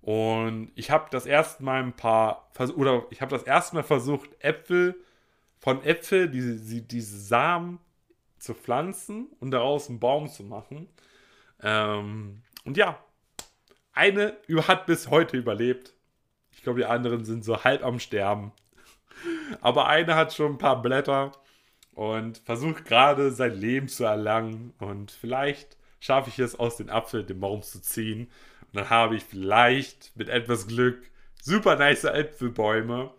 [0.00, 4.30] Und ich habe das erste Mal ein paar, oder ich habe das erste Mal versucht,
[4.38, 4.94] Äpfel,
[5.58, 7.80] von Äpfel, diese, diese Samen
[8.38, 10.88] zu pflanzen und daraus einen Baum zu machen.
[11.62, 12.98] Ähm, und ja,
[13.92, 14.36] eine
[14.68, 15.94] hat bis heute überlebt.
[16.52, 18.52] Ich glaube, die anderen sind so halb am Sterben.
[19.60, 21.32] Aber eine hat schon ein paar Blätter
[21.92, 24.74] und versucht gerade sein Leben zu erlangen.
[24.78, 28.30] Und vielleicht schaffe ich es, aus den Apfel den Baum zu ziehen.
[28.66, 31.10] Und dann habe ich vielleicht mit etwas Glück
[31.42, 33.12] super nice Äpfelbäume.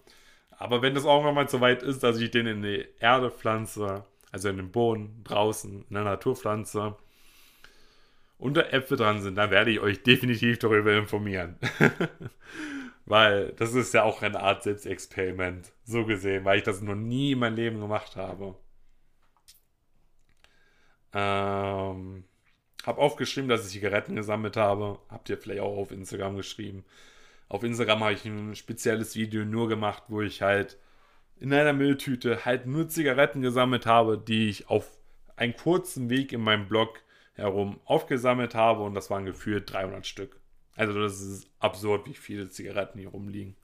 [0.51, 4.05] Aber wenn das irgendwann mal so weit ist, dass ich den in die Erde pflanze,
[4.31, 6.95] also in den Boden, draußen, in der Naturpflanze,
[8.37, 11.57] und da Äpfel dran sind, dann werde ich euch definitiv darüber informieren.
[13.05, 17.31] weil das ist ja auch eine Art Selbstexperiment, so gesehen, weil ich das noch nie
[17.31, 18.55] in meinem Leben gemacht habe.
[21.13, 22.25] Ähm,
[22.85, 24.99] habe aufgeschrieben, dass ich Zigaretten gesammelt habe.
[25.09, 26.83] Habt ihr vielleicht auch auf Instagram geschrieben.
[27.47, 30.77] Auf Instagram habe ich ein spezielles Video nur gemacht, wo ich halt
[31.39, 34.97] in einer Mülltüte halt nur Zigaretten gesammelt habe, die ich auf
[35.35, 37.01] einen kurzen Weg in meinem Blog
[37.33, 40.39] herum aufgesammelt habe und das waren gefühlt 300 Stück.
[40.75, 43.55] Also das ist absurd, wie viele Zigaretten hier rumliegen.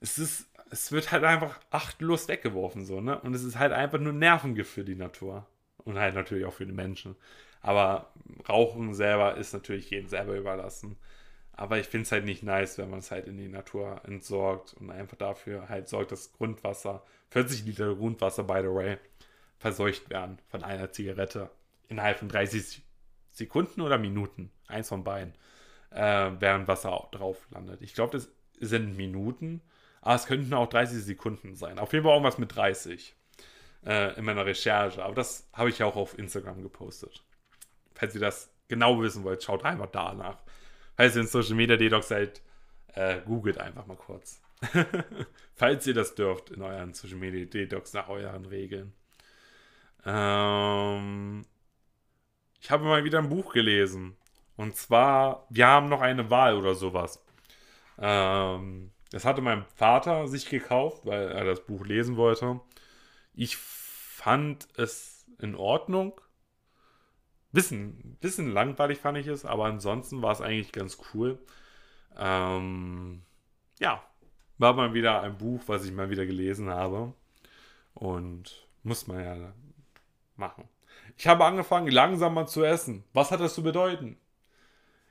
[0.00, 3.20] Es ist, es wird halt einfach achtlos weggeworfen so, ne?
[3.20, 5.46] Und es ist halt einfach nur Nervengift für die Natur
[5.78, 7.16] und halt natürlich auch für die Menschen.
[7.60, 8.12] Aber
[8.48, 10.96] Rauchen selber ist natürlich jedem selber überlassen.
[11.56, 14.74] Aber ich finde es halt nicht nice, wenn man es halt in die Natur entsorgt
[14.74, 18.98] und einfach dafür halt sorgt, dass Grundwasser, 40 Liter Grundwasser, by the way,
[19.58, 21.50] verseucht werden von einer Zigarette
[21.88, 22.82] innerhalb von 30
[23.30, 25.34] Sekunden oder Minuten, eins von beiden,
[25.90, 27.80] äh, während Wasser drauf landet.
[27.80, 28.28] Ich glaube, das
[28.60, 29.62] sind Minuten,
[30.02, 31.78] aber es könnten auch 30 Sekunden sein.
[31.78, 33.14] Auf jeden Fall irgendwas mit 30
[33.84, 35.02] äh, in meiner Recherche.
[35.02, 37.24] Aber das habe ich ja auch auf Instagram gepostet.
[37.94, 40.38] Falls ihr das genau wissen wollt, schaut einfach danach.
[40.98, 42.42] Ihr in Social Media Detox seid,
[42.94, 44.40] äh, googelt einfach mal kurz.
[45.54, 48.94] Falls ihr das dürft in euren Social Media Detox nach euren Regeln.
[50.04, 51.44] Ähm,
[52.60, 54.16] ich habe mal wieder ein Buch gelesen.
[54.56, 57.22] Und zwar, wir haben noch eine Wahl oder sowas.
[57.98, 62.60] Ähm, das hatte mein Vater sich gekauft, weil er das Buch lesen wollte.
[63.34, 66.20] Ich fand es in Ordnung.
[67.56, 71.38] Bisschen, bisschen langweilig fand ich es, aber ansonsten war es eigentlich ganz cool.
[72.14, 73.22] Ähm,
[73.80, 74.02] ja,
[74.58, 77.14] war mal wieder ein Buch, was ich mal wieder gelesen habe.
[77.94, 79.54] Und muss man ja
[80.36, 80.68] machen.
[81.16, 83.04] Ich habe angefangen, langsamer zu essen.
[83.14, 84.18] Was hat das zu bedeuten?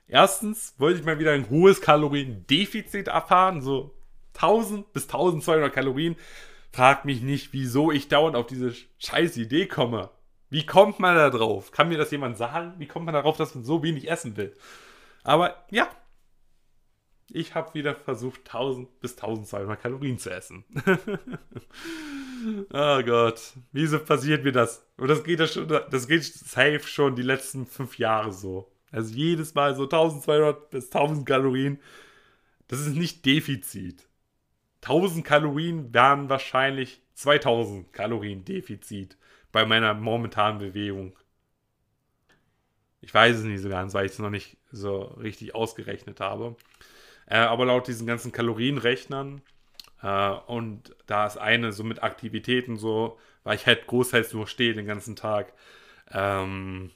[0.06, 3.92] Erstens wollte ich mal wieder ein hohes Kaloriendefizit erfahren, so
[4.34, 6.14] 1000 bis 1200 Kalorien.
[6.70, 10.10] Frag mich nicht, wieso ich dauernd auf diese scheiß Idee komme.
[10.48, 11.70] Wie kommt man da drauf?
[11.72, 12.74] Kann mir das jemand sagen?
[12.78, 14.54] Wie kommt man darauf, dass man so wenig essen will?
[15.24, 15.88] Aber ja,
[17.30, 20.64] ich habe wieder versucht, 1000 bis 1200 Kalorien zu essen.
[22.72, 24.86] oh Gott, wieso passiert mir das?
[24.96, 28.70] Und das geht ja schon, das geht safe schon die letzten fünf Jahre so.
[28.92, 31.80] Also jedes Mal so 1200 bis 1000 Kalorien.
[32.68, 34.08] Das ist nicht Defizit.
[34.82, 39.16] 1000 Kalorien wären wahrscheinlich 2000 Kalorien Defizit
[39.52, 41.16] bei meiner momentanen Bewegung.
[43.00, 46.56] Ich weiß es nicht so ganz, weil ich es noch nicht so richtig ausgerechnet habe.
[47.26, 49.42] Äh, aber laut diesen ganzen Kalorienrechnern
[50.02, 54.74] äh, und da ist eine so mit Aktivitäten so, weil ich halt großteils nur stehe
[54.74, 55.52] den ganzen Tag,
[56.10, 56.90] ähm,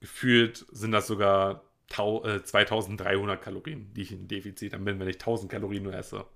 [0.00, 5.16] gefühlt sind das sogar 2300 äh, Kalorien, die ich in Defizit dann bin, wenn ich
[5.16, 6.26] 1000 Kalorien nur esse.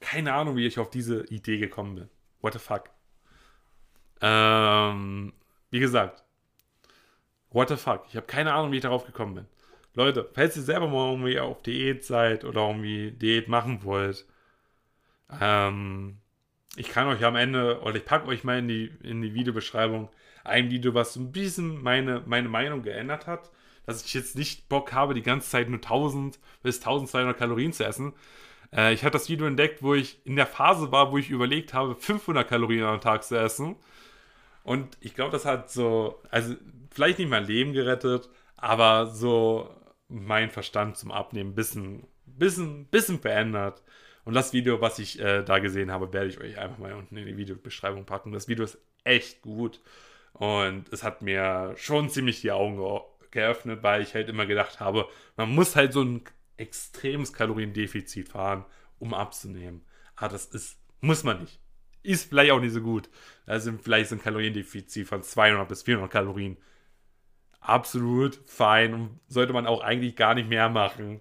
[0.00, 2.08] Keine Ahnung, wie ich auf diese Idee gekommen bin.
[2.40, 2.90] What the fuck?
[4.20, 5.32] Ähm,
[5.70, 6.24] wie gesagt,
[7.50, 8.04] what the fuck?
[8.08, 9.46] Ich habe keine Ahnung, wie ich darauf gekommen bin.
[9.94, 14.26] Leute, falls ihr selber mal irgendwie auf Diät seid oder irgendwie Diät machen wollt,
[15.40, 16.18] ähm,
[16.76, 20.08] ich kann euch am Ende, oder ich packe euch mal in die, in die Videobeschreibung
[20.44, 23.50] ein Video, was so ein bisschen meine, meine Meinung geändert hat.
[23.86, 27.84] Dass ich jetzt nicht Bock habe, die ganze Zeit nur 1000 bis 1200 Kalorien zu
[27.84, 28.12] essen.
[28.72, 31.74] Äh, ich habe das Video entdeckt, wo ich in der Phase war, wo ich überlegt
[31.74, 33.76] habe, 500 Kalorien am Tag zu essen.
[34.70, 36.54] Und ich glaube, das hat so, also
[36.92, 39.68] vielleicht nicht mein Leben gerettet, aber so
[40.06, 43.82] mein Verstand zum Abnehmen ein bisschen, bisschen, bisschen verändert.
[44.24, 47.16] Und das Video, was ich äh, da gesehen habe, werde ich euch einfach mal unten
[47.16, 48.30] in die Videobeschreibung packen.
[48.30, 49.80] Das Video ist echt gut.
[50.34, 52.78] Und es hat mir schon ziemlich die Augen
[53.32, 56.22] geöffnet, weil ich halt immer gedacht habe, man muss halt so ein
[56.58, 58.64] extremes Kaloriendefizit fahren,
[59.00, 59.84] um abzunehmen.
[60.14, 61.58] Aber das ist, muss man nicht.
[62.02, 63.08] Ist vielleicht auch nicht so gut.
[63.46, 66.56] Da sind vielleicht so ein Kaloriendefizit von 200 bis 400 Kalorien
[67.60, 71.20] absolut fein und sollte man auch eigentlich gar nicht mehr machen.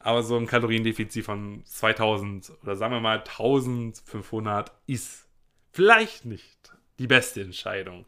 [0.00, 5.28] Aber so ein Kaloriendefizit von 2000 oder sagen wir mal 1500 ist
[5.72, 8.06] vielleicht nicht die beste Entscheidung.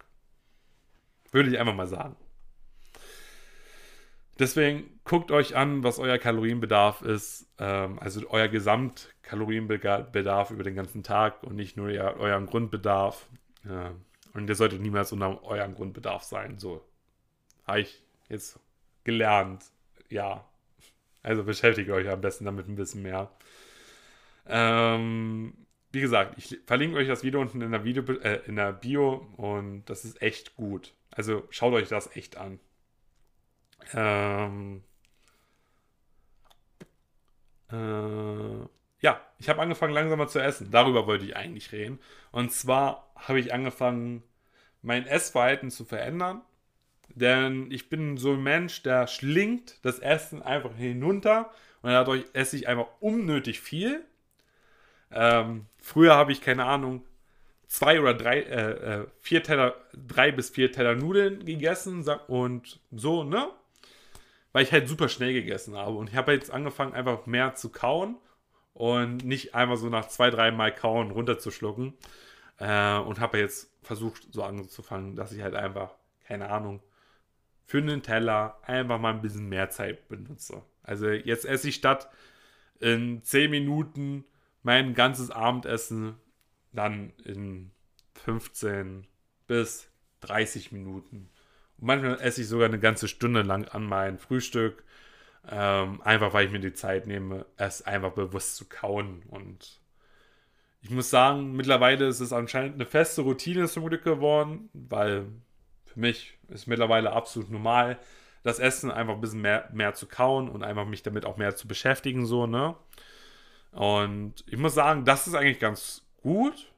[1.30, 2.16] Würde ich einfach mal sagen.
[4.38, 8.48] Deswegen guckt euch an, was euer Kalorienbedarf ist, ähm, also euer
[9.22, 13.28] Gesamtkalorienbedarf über den ganzen Tag und nicht nur euren Grundbedarf.
[13.64, 13.92] Ja.
[14.34, 16.58] Und ihr solltet niemals unter eurem Grundbedarf sein.
[16.58, 16.84] So
[17.66, 18.58] habe ich jetzt
[19.04, 19.64] gelernt.
[20.08, 20.44] Ja.
[21.22, 23.30] Also beschäftigt euch am besten damit ein bisschen mehr.
[24.46, 25.54] Ähm,
[25.92, 29.28] wie gesagt, ich verlinke euch das Video unten in der, Video, äh, in der Bio
[29.36, 30.94] und das ist echt gut.
[31.10, 32.58] Also schaut euch das echt an.
[33.92, 34.82] Ähm,
[37.70, 38.66] äh,
[39.03, 40.70] ja, ich habe angefangen langsamer zu essen.
[40.70, 41.98] Darüber wollte ich eigentlich reden.
[42.30, 44.22] Und zwar habe ich angefangen,
[44.80, 46.40] mein Essverhalten zu verändern.
[47.09, 51.50] Denn ich bin so ein Mensch, der schlingt das Essen einfach hinunter
[51.82, 54.05] und dadurch esse ich einfach unnötig viel.
[55.11, 57.05] Ähm, früher habe ich, keine Ahnung,
[57.66, 63.24] zwei oder drei, äh, äh, vier Teller, drei bis vier Teller Nudeln gegessen und so,
[63.24, 63.48] ne?
[64.53, 65.96] Weil ich halt super schnell gegessen habe.
[65.96, 68.16] Und ich habe jetzt angefangen, einfach mehr zu kauen
[68.74, 71.94] und nicht einfach so nach zwei, drei Mal kauen runterzuschlucken.
[72.58, 75.94] Äh, und habe jetzt versucht, so anzufangen, dass ich halt einfach,
[76.24, 76.80] keine Ahnung,
[77.66, 80.62] für einen Teller einfach mal ein bisschen mehr Zeit benutze.
[80.82, 82.08] Also jetzt esse ich statt
[82.80, 84.24] in 10 Minuten
[84.62, 86.16] mein ganzes Abendessen
[86.72, 87.70] dann in
[88.14, 89.06] 15
[89.46, 89.88] bis
[90.20, 91.30] 30 Minuten.
[91.78, 94.84] Manchmal esse ich sogar eine ganze Stunde lang an mein Frühstück.
[95.49, 99.22] Ähm, einfach weil ich mir die Zeit nehme, es einfach bewusst zu kauen.
[99.28, 99.80] Und
[100.80, 105.26] ich muss sagen, mittlerweile ist es anscheinend eine feste Routine zum Glück geworden, weil
[105.84, 107.99] für mich ist mittlerweile absolut normal,
[108.43, 111.55] das Essen einfach ein bisschen mehr, mehr zu kauen und einfach mich damit auch mehr
[111.55, 112.74] zu beschäftigen, so, ne?
[113.70, 116.72] Und ich muss sagen, das ist eigentlich ganz gut.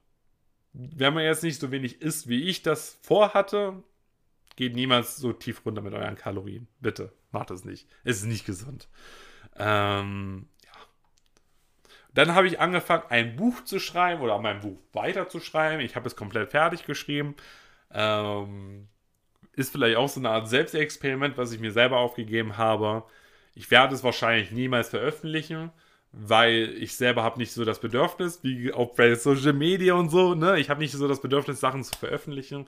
[0.72, 3.82] Wenn man jetzt nicht so wenig isst, wie ich das vorhatte,
[4.56, 6.68] geht niemals so tief runter mit euren Kalorien.
[6.80, 7.86] Bitte, macht es nicht.
[8.04, 8.88] Es ist nicht gesund.
[9.56, 10.72] Ähm, ja.
[12.14, 15.84] Dann habe ich angefangen, ein Buch zu schreiben oder mein Buch weiterzuschreiben.
[15.84, 17.36] Ich habe es komplett fertig geschrieben.
[17.90, 18.88] Ähm,
[19.52, 23.04] ist vielleicht auch so eine Art Selbstexperiment, was ich mir selber aufgegeben habe.
[23.54, 25.70] Ich werde es wahrscheinlich niemals veröffentlichen,
[26.10, 30.34] weil ich selber habe nicht so das Bedürfnis, wie auch bei Social Media und so,
[30.34, 30.58] ne?
[30.58, 32.66] Ich habe nicht so das Bedürfnis, Sachen zu veröffentlichen.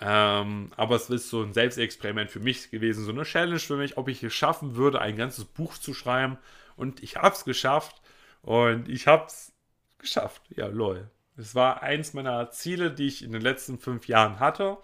[0.00, 3.98] Ähm, aber es ist so ein Selbstexperiment für mich gewesen, so eine Challenge für mich,
[3.98, 6.38] ob ich es schaffen würde, ein ganzes Buch zu schreiben.
[6.76, 8.00] Und ich habe es geschafft.
[8.42, 9.52] Und ich habe es
[9.98, 10.42] geschafft.
[10.56, 11.10] Ja, lol.
[11.36, 14.78] Es war eins meiner Ziele, die ich in den letzten fünf Jahren hatte.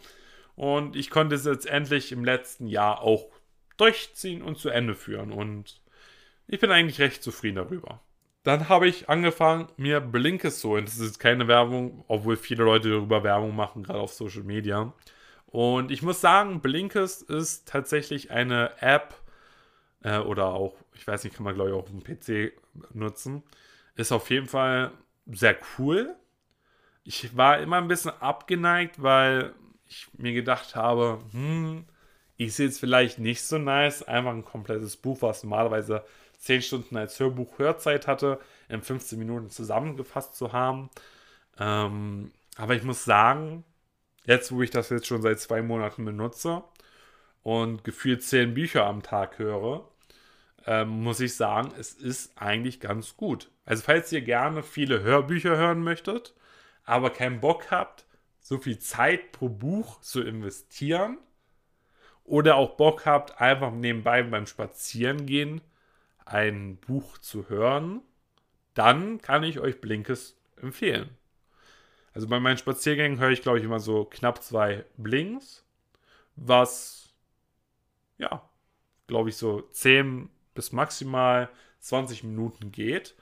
[0.55, 3.31] Und ich konnte es jetzt endlich im letzten Jahr auch
[3.77, 5.33] durchziehen und zu Ende führen.
[5.33, 5.81] Und
[6.47, 8.03] ich bin eigentlich recht zufrieden darüber.
[8.47, 10.85] Dann habe ich angefangen, mir Blinkes zu holen.
[10.85, 14.93] Das ist keine Werbung, obwohl viele Leute darüber Werbung machen, gerade auf Social Media.
[15.47, 19.21] Und ich muss sagen, Blinkist ist tatsächlich eine App
[20.05, 22.53] äh, oder auch, ich weiß nicht, kann man glaube ich auch auf dem PC
[22.95, 23.43] nutzen.
[23.97, 24.93] Ist auf jeden Fall
[25.27, 26.15] sehr cool.
[27.03, 29.55] Ich war immer ein bisschen abgeneigt, weil
[29.89, 31.85] ich mir gedacht habe, hm,
[32.37, 36.05] ich sehe es vielleicht nicht so nice, einfach ein komplettes Buch, was normalerweise
[36.39, 40.91] 10 Stunden als Hörbuch Hörzeit hatte, in 15 Minuten zusammengefasst zu haben.
[41.59, 43.65] Ähm, aber ich muss sagen,
[44.25, 46.63] jetzt wo ich das jetzt schon seit zwei Monaten benutze
[47.43, 49.89] und gefühlt 10 Bücher am Tag höre,
[50.67, 53.51] ähm, muss ich sagen, es ist eigentlich ganz gut.
[53.65, 56.35] Also falls ihr gerne viele Hörbücher hören möchtet,
[56.85, 58.05] aber keinen Bock habt,
[58.41, 61.19] so viel Zeit pro Buch zu investieren
[62.25, 65.61] oder auch Bock habt, einfach nebenbei beim Spazierengehen
[66.27, 68.03] ein Buch zu hören,
[68.75, 71.09] dann kann ich euch Blinkes empfehlen.
[72.13, 75.65] Also bei meinen Spaziergängen höre ich, glaube ich, immer so knapp zwei Blinks,
[76.35, 77.11] was,
[78.19, 78.43] ja,
[79.07, 81.49] glaube ich, so 10 bis maximal
[81.81, 83.15] 20 Minuten geht.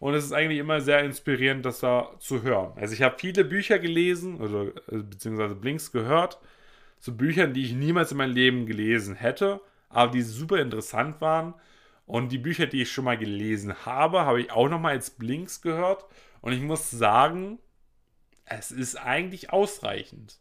[0.00, 2.72] Und es ist eigentlich immer sehr inspirierend, das da zu hören.
[2.76, 6.38] Also ich habe viele Bücher gelesen, oder äh, beziehungsweise Blinks gehört,
[7.00, 11.54] zu Büchern, die ich niemals in meinem Leben gelesen hätte, aber die super interessant waren.
[12.08, 15.60] Und die Bücher, die ich schon mal gelesen habe, habe ich auch nochmal als Blinks
[15.60, 16.06] gehört.
[16.40, 17.58] Und ich muss sagen,
[18.46, 20.40] es ist eigentlich ausreichend.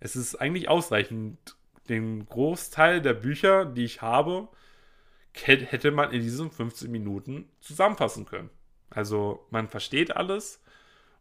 [0.00, 1.56] Es ist eigentlich ausreichend.
[1.88, 4.50] Den Großteil der Bücher, die ich habe,
[5.32, 8.50] hätte man in diesen 15 Minuten zusammenfassen können.
[8.90, 10.62] Also man versteht alles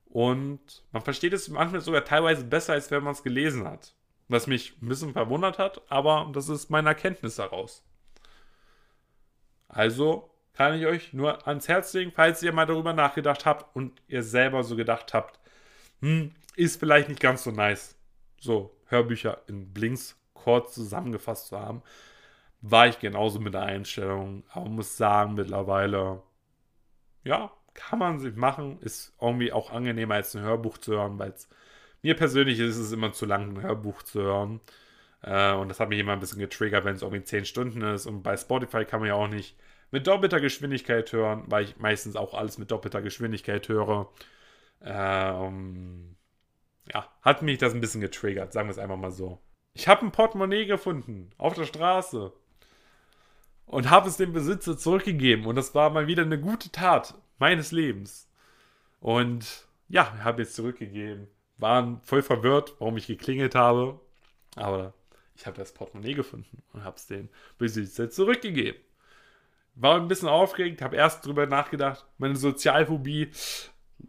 [0.03, 3.95] und man versteht es manchmal sogar teilweise besser, als wenn man es gelesen hat.
[4.27, 7.85] Was mich ein bisschen verwundert hat, aber das ist meine Erkenntnis daraus.
[9.71, 14.01] Also kann ich euch nur ans Herz legen, falls ihr mal darüber nachgedacht habt und
[14.07, 15.39] ihr selber so gedacht habt,
[16.01, 17.95] hm, ist vielleicht nicht ganz so nice,
[18.39, 21.81] so Hörbücher in Blinks kurz zusammengefasst zu haben,
[22.61, 26.21] war ich genauso mit der Einstellung, aber muss sagen, mittlerweile,
[27.23, 31.31] ja, kann man sich machen, ist irgendwie auch angenehmer als ein Hörbuch zu hören, weil
[31.31, 31.47] es
[32.01, 34.59] mir persönlich ist es immer zu lang, ein Hörbuch zu hören.
[35.21, 38.05] Äh, und das hat mich immer ein bisschen getriggert, wenn es irgendwie 10 Stunden ist.
[38.05, 39.57] Und bei Spotify kann man ja auch nicht
[39.91, 44.09] mit doppelter Geschwindigkeit hören, weil ich meistens auch alles mit doppelter Geschwindigkeit höre.
[44.81, 46.15] Ähm,
[46.93, 49.39] ja, hat mich das ein bisschen getriggert, sagen wir es einfach mal so.
[49.73, 52.33] Ich habe ein Portemonnaie gefunden auf der Straße
[53.65, 55.45] und habe es dem Besitzer zurückgegeben.
[55.45, 58.29] Und das war mal wieder eine gute Tat meines Lebens.
[58.99, 61.27] Und ja, habe jetzt zurückgegeben.
[61.57, 63.99] Waren voll verwirrt, warum ich geklingelt habe.
[64.55, 64.93] Aber
[65.41, 68.79] ich habe das Portemonnaie gefunden und habe es dem Besitzer zurückgegeben.
[69.73, 73.31] War ein bisschen aufgeregt, habe erst drüber nachgedacht, meine Sozialphobie,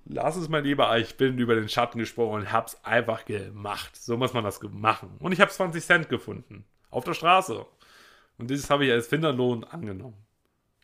[0.04, 3.96] lass es mal lieber, ich bin über den Schatten gesprungen und habe es einfach gemacht.
[3.96, 5.16] So muss man das machen.
[5.20, 6.64] Und ich habe 20 Cent gefunden.
[6.90, 7.64] Auf der Straße.
[8.36, 10.16] Und dieses habe ich als Finderlohn angenommen.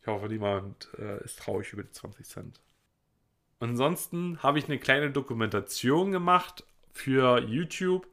[0.01, 2.61] Ich hoffe, niemand äh, ist traurig über die 20 Cent.
[3.61, 8.07] Ansonsten habe ich eine kleine Dokumentation gemacht für YouTube,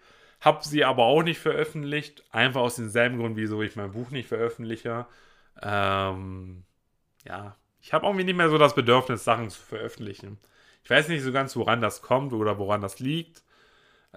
[0.46, 4.30] habe sie aber auch nicht veröffentlicht, einfach aus demselben Grund, wieso ich mein Buch nicht
[4.30, 5.08] veröffentliche.
[5.62, 6.64] Ähm,
[7.26, 10.38] ja, ich habe irgendwie nicht mehr so das Bedürfnis, Sachen zu veröffentlichen.
[10.84, 13.44] Ich weiß nicht so ganz, woran das kommt oder woran das liegt.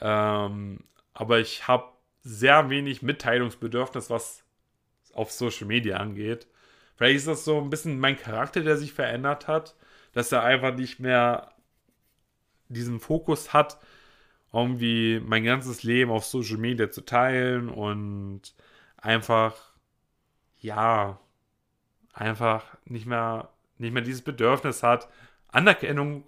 [0.00, 4.44] Ähm, aber ich habe sehr wenig Mitteilungsbedürfnis, was
[5.14, 6.46] auf Social Media angeht.
[6.96, 9.76] Vielleicht ist das so ein bisschen mein Charakter, der sich verändert hat,
[10.12, 11.52] dass er einfach nicht mehr
[12.68, 13.78] diesen Fokus hat,
[14.52, 18.54] irgendwie mein ganzes Leben auf Social Media zu teilen und
[18.96, 19.54] einfach,
[20.60, 21.18] ja,
[22.12, 25.08] einfach nicht mehr, nicht mehr dieses Bedürfnis hat,
[25.48, 26.24] Anerkennung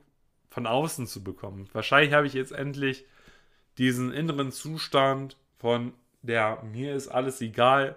[0.50, 1.68] von außen zu bekommen.
[1.72, 3.04] Wahrscheinlich habe ich jetzt endlich
[3.78, 7.96] diesen inneren Zustand von der mir ist alles egal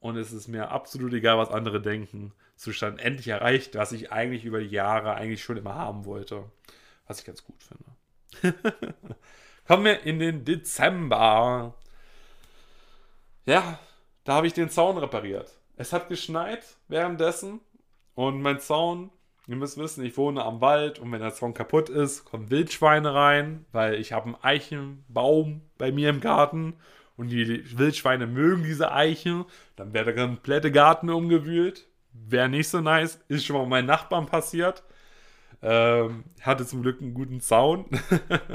[0.00, 4.44] und es ist mir absolut egal, was andere denken, Zustand endlich erreicht, was ich eigentlich
[4.44, 6.44] über die Jahre eigentlich schon immer haben wollte.
[7.06, 7.92] Was ich ganz gut finde.
[9.66, 11.74] Kommen wir in den Dezember.
[13.46, 13.78] Ja,
[14.24, 15.52] da habe ich den Zaun repariert.
[15.76, 17.60] Es hat geschneit währenddessen
[18.14, 19.10] und mein Zaun,
[19.46, 23.14] ihr müsst wissen, ich wohne am Wald und wenn der Zaun kaputt ist, kommen Wildschweine
[23.14, 26.74] rein, weil ich habe einen Eichenbaum bei mir im Garten
[27.16, 29.46] und die Wildschweine mögen diese Eiche,
[29.76, 31.86] dann wäre der komplette Garten umgewühlt.
[32.12, 34.82] Wäre nicht so nice, ist schon mal meinen Nachbarn passiert.
[35.62, 37.86] Ähm, hatte zum Glück einen guten Zaun.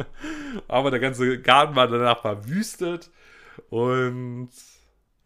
[0.68, 3.12] Aber der ganze Garten war danach verwüstet.
[3.70, 4.50] Und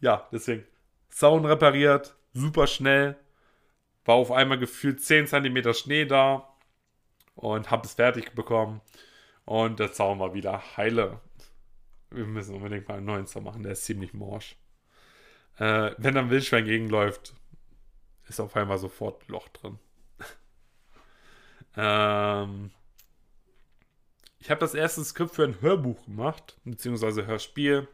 [0.00, 0.64] ja, deswegen
[1.08, 3.16] Zaun repariert, super schnell.
[4.04, 6.48] War auf einmal gefühlt 10 cm Schnee da.
[7.34, 8.80] Und habe es fertig bekommen.
[9.44, 11.20] Und der Zaun war wieder heile.
[12.10, 14.56] Wir müssen unbedingt mal einen neuen Zaun machen, der ist ziemlich morsch.
[15.58, 17.34] Äh, wenn dann Wildschwein gegenläuft,
[18.28, 19.78] ist auf einmal sofort Loch drin.
[21.76, 22.70] Ähm,
[24.38, 27.88] ich habe das erste Skript für ein Hörbuch gemacht, beziehungsweise Hörspiel,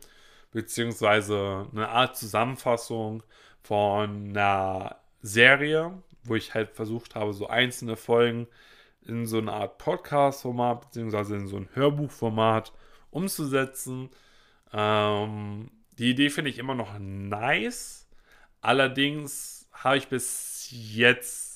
[0.50, 3.22] beziehungsweise eine Art Zusammenfassung
[3.62, 8.46] von einer Serie, wo ich halt versucht habe, so einzelne Folgen
[9.02, 12.72] in so eine Art Podcast-Format, beziehungsweise in so ein Hörbuchformat
[13.10, 14.10] umzusetzen.
[14.72, 18.06] Ähm, die Idee finde ich immer noch nice.
[18.60, 21.47] Allerdings habe ich bis jetzt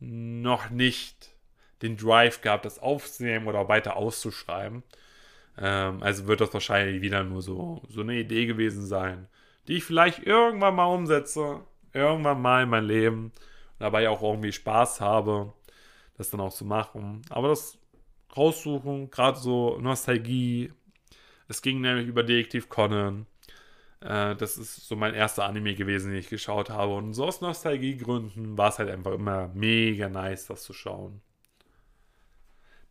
[0.00, 1.30] noch nicht
[1.82, 4.82] den Drive gehabt, das aufzunehmen oder weiter auszuschreiben.
[5.58, 9.28] Ähm, also wird das wahrscheinlich wieder nur so, so eine Idee gewesen sein,
[9.68, 11.60] die ich vielleicht irgendwann mal umsetze,
[11.92, 13.32] irgendwann mal in mein Leben
[13.78, 15.52] dabei auch irgendwie Spaß habe,
[16.16, 17.22] das dann auch zu machen.
[17.30, 17.78] Aber das
[18.36, 20.72] raussuchen, gerade so Nostalgie,
[21.48, 23.26] es ging nämlich über Detektiv Conan.
[24.00, 26.94] Äh, das ist so mein erster Anime gewesen, den ich geschaut habe.
[26.94, 31.20] Und so aus Nostalgiegründen war es halt einfach immer mega nice, das zu schauen.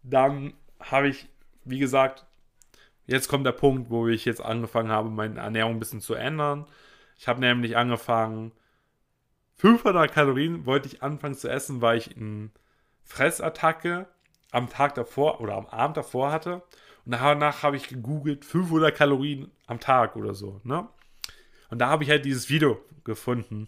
[0.03, 1.27] Dann habe ich,
[1.63, 2.25] wie gesagt,
[3.07, 6.65] jetzt kommt der Punkt, wo ich jetzt angefangen habe, meine Ernährung ein bisschen zu ändern.
[7.17, 8.51] Ich habe nämlich angefangen,
[9.55, 12.49] 500 Kalorien wollte ich anfangen zu essen, weil ich eine
[13.03, 14.07] Fressattacke
[14.51, 16.61] am Tag davor oder am Abend davor hatte.
[17.05, 20.59] Und danach habe ich gegoogelt 500 Kalorien am Tag oder so.
[20.63, 20.87] Ne?
[21.69, 23.67] Und da habe ich halt dieses Video gefunden,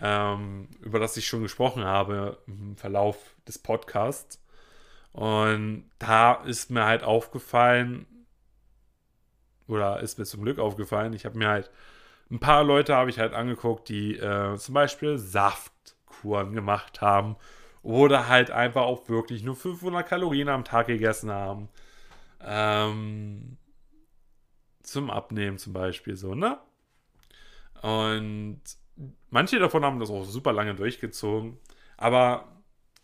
[0.00, 4.40] ähm, über das ich schon gesprochen habe im Verlauf des Podcasts.
[5.12, 8.06] Und da ist mir halt aufgefallen,
[9.66, 11.70] oder ist mir zum Glück aufgefallen, ich habe mir halt
[12.30, 17.36] ein paar Leute habe ich halt angeguckt, die äh, zum Beispiel Saftkuren gemacht haben
[17.82, 21.68] oder halt einfach auch wirklich nur 500 Kalorien am Tag gegessen haben.
[22.40, 23.58] Ähm,
[24.82, 26.58] zum Abnehmen zum Beispiel so, ne?
[27.82, 28.60] Und
[29.30, 31.58] manche davon haben das auch super lange durchgezogen.
[31.96, 32.48] Aber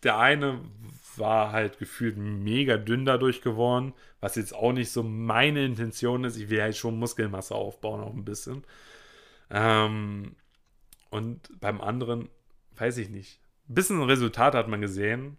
[0.03, 0.61] der eine
[1.17, 6.37] war halt gefühlt mega dünn dadurch geworden, was jetzt auch nicht so meine Intention ist.
[6.37, 8.63] Ich will halt schon Muskelmasse aufbauen, auch ein bisschen.
[9.49, 10.35] Ähm,
[11.09, 12.29] und beim anderen,
[12.75, 13.39] weiß ich nicht.
[13.69, 15.37] Ein bisschen Resultat hat man gesehen.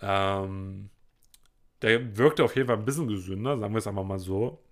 [0.00, 0.90] Ähm,
[1.82, 4.62] der wirkte auf jeden Fall ein bisschen gesünder, sagen wir es einfach mal so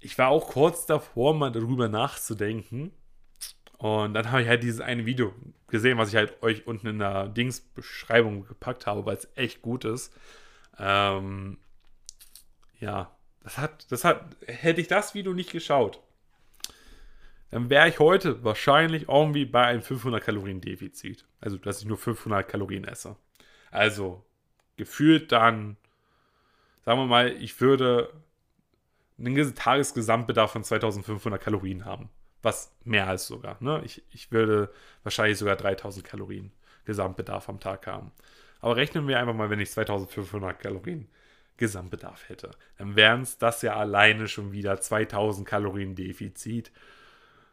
[0.00, 2.92] ich war auch kurz davor, mal darüber nachzudenken.
[3.78, 5.32] Und dann habe ich halt dieses eine Video
[5.68, 9.84] gesehen, was ich halt euch unten in der Dings-Beschreibung gepackt habe, weil es echt gut
[9.84, 10.12] ist.
[10.78, 11.58] Ähm,
[12.80, 16.00] ja, das hat, das hat, hätte ich das Video nicht geschaut,
[17.50, 21.24] dann wäre ich heute wahrscheinlich irgendwie bei einem 500 Kalorien Defizit.
[21.40, 23.16] Also, dass ich nur 500 Kalorien esse.
[23.70, 24.24] Also,
[24.78, 25.76] gefühlt dann,
[26.84, 28.10] sagen wir mal, ich würde
[29.18, 32.08] einen Tagesgesamtbedarf von 2500 Kalorien haben.
[32.40, 33.56] Was mehr als sogar.
[33.60, 33.82] Ne?
[33.84, 34.72] Ich, ich würde
[35.02, 36.52] wahrscheinlich sogar 3000 Kalorien
[36.84, 38.12] Gesamtbedarf am Tag haben.
[38.60, 41.08] Aber rechnen wir einfach mal, wenn ich 2500 Kalorien
[41.56, 42.52] Gesamtbedarf hätte.
[42.78, 46.70] Dann wären es das ja alleine schon wieder 2000 Kalorien Defizit.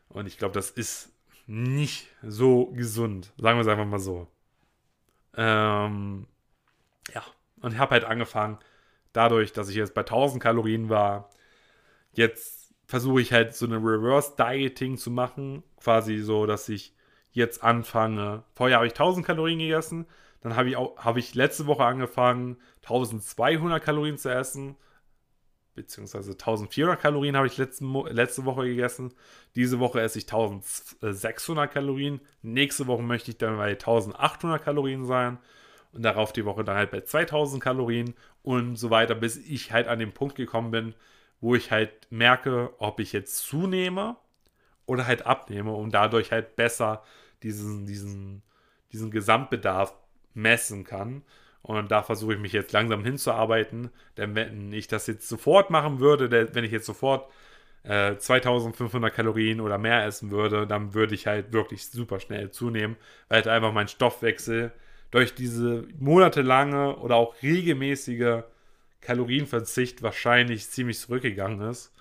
[0.08, 1.12] Und ich glaube, das ist
[1.48, 3.34] nicht so gesund.
[3.38, 4.28] Sagen wir es einfach mal so.
[5.36, 6.28] Ähm,
[7.14, 7.23] ja,
[7.61, 8.60] und ich habe halt angefangen,
[9.14, 11.30] dadurch, dass ich jetzt bei 1000 Kalorien war,
[12.14, 15.64] jetzt versuche ich halt so eine Reverse Dieting zu machen.
[15.77, 16.95] Quasi so, dass ich
[17.32, 18.44] jetzt anfange.
[18.53, 20.06] Vorher habe ich 1000 Kalorien gegessen.
[20.41, 24.76] Dann habe ich, auch, habe ich letzte Woche angefangen, 1200 Kalorien zu essen.
[25.73, 29.14] Beziehungsweise 1400 Kalorien habe ich letzte, letzte Woche gegessen.
[29.56, 32.22] Diese Woche esse ich 1600 Kalorien.
[32.41, 35.40] Nächste Woche möchte ich dann bei 1800 Kalorien sein.
[35.96, 39.88] Und darauf die Woche dann halt bei 2000 Kalorien und so weiter, bis ich halt
[39.88, 40.94] an den Punkt gekommen bin,
[41.40, 44.18] wo ich halt merke, ob ich jetzt zunehme
[44.86, 47.02] oder halt abnehme und dadurch halt besser
[47.44, 48.44] diesen, diesen,
[48.92, 49.94] diesen Gesamtbedarf
[50.34, 51.24] messen kann.
[51.62, 53.90] Und da versuche ich mich jetzt langsam hinzuarbeiten.
[54.18, 57.32] Denn wenn ich das jetzt sofort machen würde, wenn ich jetzt sofort
[57.84, 62.98] äh, 2500 Kalorien oder mehr essen würde, dann würde ich halt wirklich super schnell zunehmen,
[63.30, 64.74] weil halt einfach mein Stoffwechsel
[65.11, 68.44] durch diese monatelange oder auch regelmäßige
[69.02, 71.94] Kalorienverzicht wahrscheinlich ziemlich zurückgegangen ist.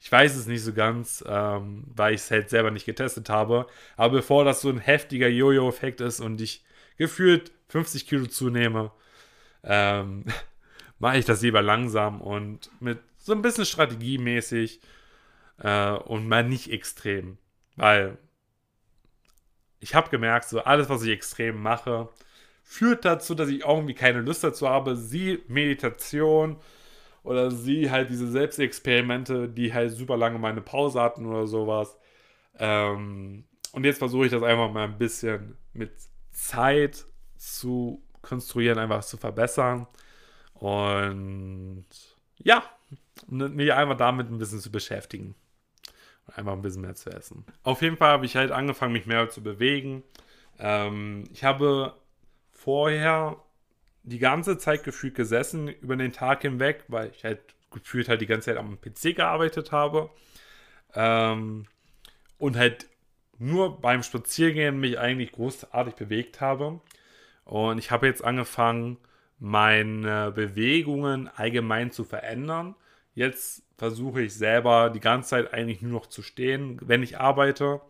[0.00, 3.66] Ich weiß es nicht so ganz, ähm, weil ich es halt selber nicht getestet habe.
[3.96, 6.64] Aber bevor das so ein heftiger Jojo-Effekt ist und ich
[6.96, 8.92] gefühlt 50 Kilo zunehme,
[9.64, 10.24] ähm,
[10.98, 14.80] mache ich das lieber langsam und mit so ein bisschen strategiemäßig
[15.58, 17.38] äh, und mal nicht extrem.
[17.76, 18.18] Weil
[19.80, 22.08] ich habe gemerkt, so alles, was ich extrem mache,
[22.68, 24.96] führt dazu, dass ich irgendwie keine Lust dazu habe.
[24.96, 26.56] Sie Meditation
[27.22, 31.96] oder sie halt diese Selbstexperimente, die halt super lange meine Pause hatten oder sowas.
[32.58, 35.92] Ähm, und jetzt versuche ich das einfach mal ein bisschen mit
[36.32, 37.06] Zeit
[37.36, 39.86] zu konstruieren, einfach zu verbessern.
[40.54, 41.86] Und
[42.38, 42.64] ja,
[43.28, 45.36] mich einfach damit ein bisschen zu beschäftigen.
[46.26, 47.44] Und einfach ein bisschen mehr zu essen.
[47.62, 50.02] Auf jeden Fall habe ich halt angefangen, mich mehr zu bewegen.
[50.58, 51.94] Ähm, ich habe
[52.66, 53.36] vorher
[54.02, 57.38] die ganze Zeit gefühlt gesessen über den Tag hinweg, weil ich halt
[57.70, 60.10] gefühlt halt die ganze Zeit am PC gearbeitet habe.
[60.92, 61.66] Ähm,
[62.38, 62.88] und halt
[63.38, 66.80] nur beim Spaziergehen mich eigentlich großartig bewegt habe.
[67.44, 68.98] Und ich habe jetzt angefangen,
[69.38, 72.74] meine Bewegungen allgemein zu verändern.
[73.14, 77.80] Jetzt versuche ich selber die ganze Zeit eigentlich nur noch zu stehen, wenn ich arbeite.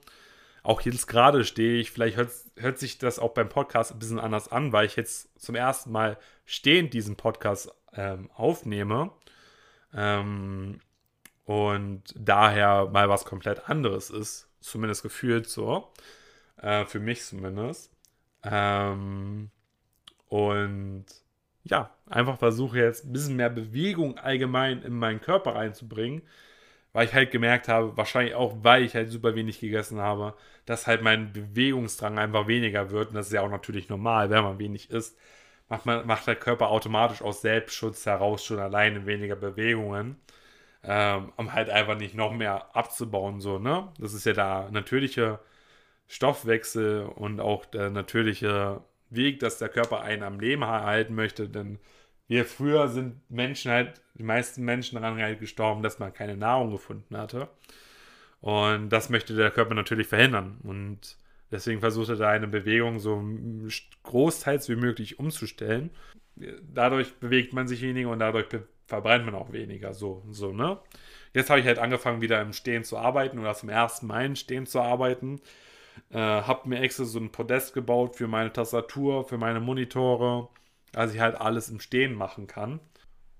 [0.66, 4.18] Auch jetzt gerade stehe ich, vielleicht hört, hört sich das auch beim Podcast ein bisschen
[4.18, 9.12] anders an, weil ich jetzt zum ersten Mal stehend diesen Podcast ähm, aufnehme.
[9.94, 10.80] Ähm,
[11.44, 15.92] und daher mal was komplett anderes ist, zumindest gefühlt so.
[16.60, 17.92] Äh, für mich zumindest.
[18.42, 19.52] Ähm,
[20.26, 21.04] und
[21.62, 26.22] ja, einfach versuche jetzt ein bisschen mehr Bewegung allgemein in meinen Körper reinzubringen,
[26.96, 30.86] weil ich halt gemerkt habe, wahrscheinlich auch, weil ich halt super wenig gegessen habe, dass
[30.86, 33.10] halt mein Bewegungsdrang einfach weniger wird.
[33.10, 35.18] Und das ist ja auch natürlich normal, wenn man wenig isst,
[35.68, 40.16] macht, man, macht der Körper automatisch aus Selbstschutz heraus schon alleine weniger Bewegungen,
[40.84, 43.92] ähm, um halt einfach nicht noch mehr abzubauen, so, ne?
[43.98, 45.38] Das ist ja der natürliche
[46.08, 51.78] Stoffwechsel und auch der natürliche Weg, dass der Körper einen am Leben erhalten möchte, denn
[52.28, 56.70] wir früher sind Menschen halt, die meisten Menschen daran halt gestorben, dass man keine Nahrung
[56.70, 57.48] gefunden hatte.
[58.40, 60.58] Und das möchte der Körper natürlich verhindern.
[60.62, 61.16] Und
[61.50, 63.22] deswegen versucht er da eine Bewegung so
[64.02, 65.90] großteils wie möglich umzustellen.
[66.62, 68.46] Dadurch bewegt man sich weniger und dadurch
[68.86, 69.94] verbrennt man auch weniger.
[69.94, 70.78] So, so, ne?
[71.32, 74.36] Jetzt habe ich halt angefangen, wieder im Stehen zu arbeiten oder zum ersten Mal im
[74.36, 75.40] Stehen zu arbeiten.
[76.10, 80.48] Äh, habe mir extra so ein Podest gebaut für meine Tastatur, für meine Monitore,
[80.96, 82.80] dass ich halt alles im Stehen machen kann.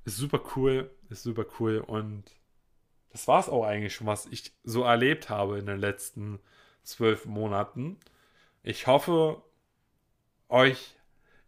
[0.04, 2.24] Ist super cool, ist super cool und
[3.10, 6.38] das war es auch eigentlich schon, was ich so erlebt habe in den letzten
[6.82, 7.98] zwölf Monaten.
[8.62, 9.42] Ich hoffe,
[10.50, 10.96] euch,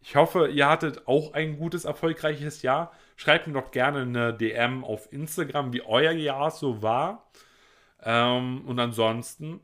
[0.01, 2.91] ich hoffe, ihr hattet auch ein gutes, erfolgreiches Jahr.
[3.15, 7.29] Schreibt mir doch gerne eine DM auf Instagram, wie euer Jahr so war.
[8.01, 9.59] Ähm, und ansonsten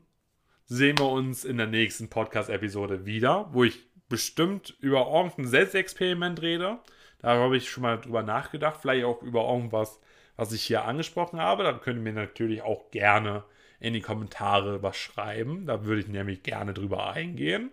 [0.66, 6.78] sehen wir uns in der nächsten Podcast-Episode wieder, wo ich bestimmt über irgendein Selbstexperiment rede.
[7.18, 8.80] Da habe ich schon mal drüber nachgedacht.
[8.80, 10.00] Vielleicht auch über irgendwas,
[10.36, 11.64] was ich hier angesprochen habe.
[11.64, 13.44] Dann könnt ihr mir natürlich auch gerne
[13.80, 15.66] in die Kommentare was schreiben.
[15.66, 17.70] Da würde ich nämlich gerne drüber eingehen.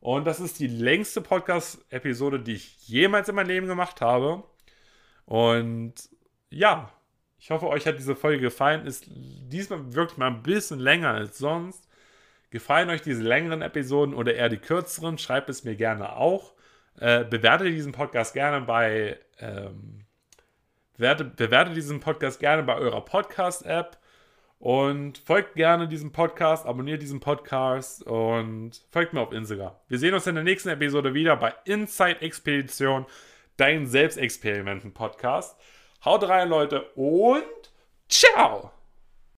[0.00, 4.44] Und das ist die längste Podcast-Episode, die ich jemals in meinem Leben gemacht habe.
[5.24, 5.94] Und
[6.50, 6.92] ja,
[7.38, 8.86] ich hoffe, euch hat diese Folge gefallen.
[8.86, 11.87] Ist diesmal wirklich mal ein bisschen länger als sonst.
[12.50, 15.18] Gefallen euch diese längeren Episoden oder eher die kürzeren?
[15.18, 16.54] Schreibt es mir gerne auch.
[16.98, 20.06] Äh, bewertet diesen Podcast gerne bei ähm,
[20.96, 23.98] bewertet, bewertet diesen Podcast gerne bei eurer Podcast-App
[24.58, 29.72] und folgt gerne diesem Podcast, abonniert diesen Podcast und folgt mir auf Instagram.
[29.86, 33.06] Wir sehen uns in der nächsten Episode wieder bei Inside Expedition,
[33.56, 35.56] dein Selbstexperimenten-Podcast.
[36.04, 37.44] Haut rein, Leute, und
[38.08, 38.77] Ciao!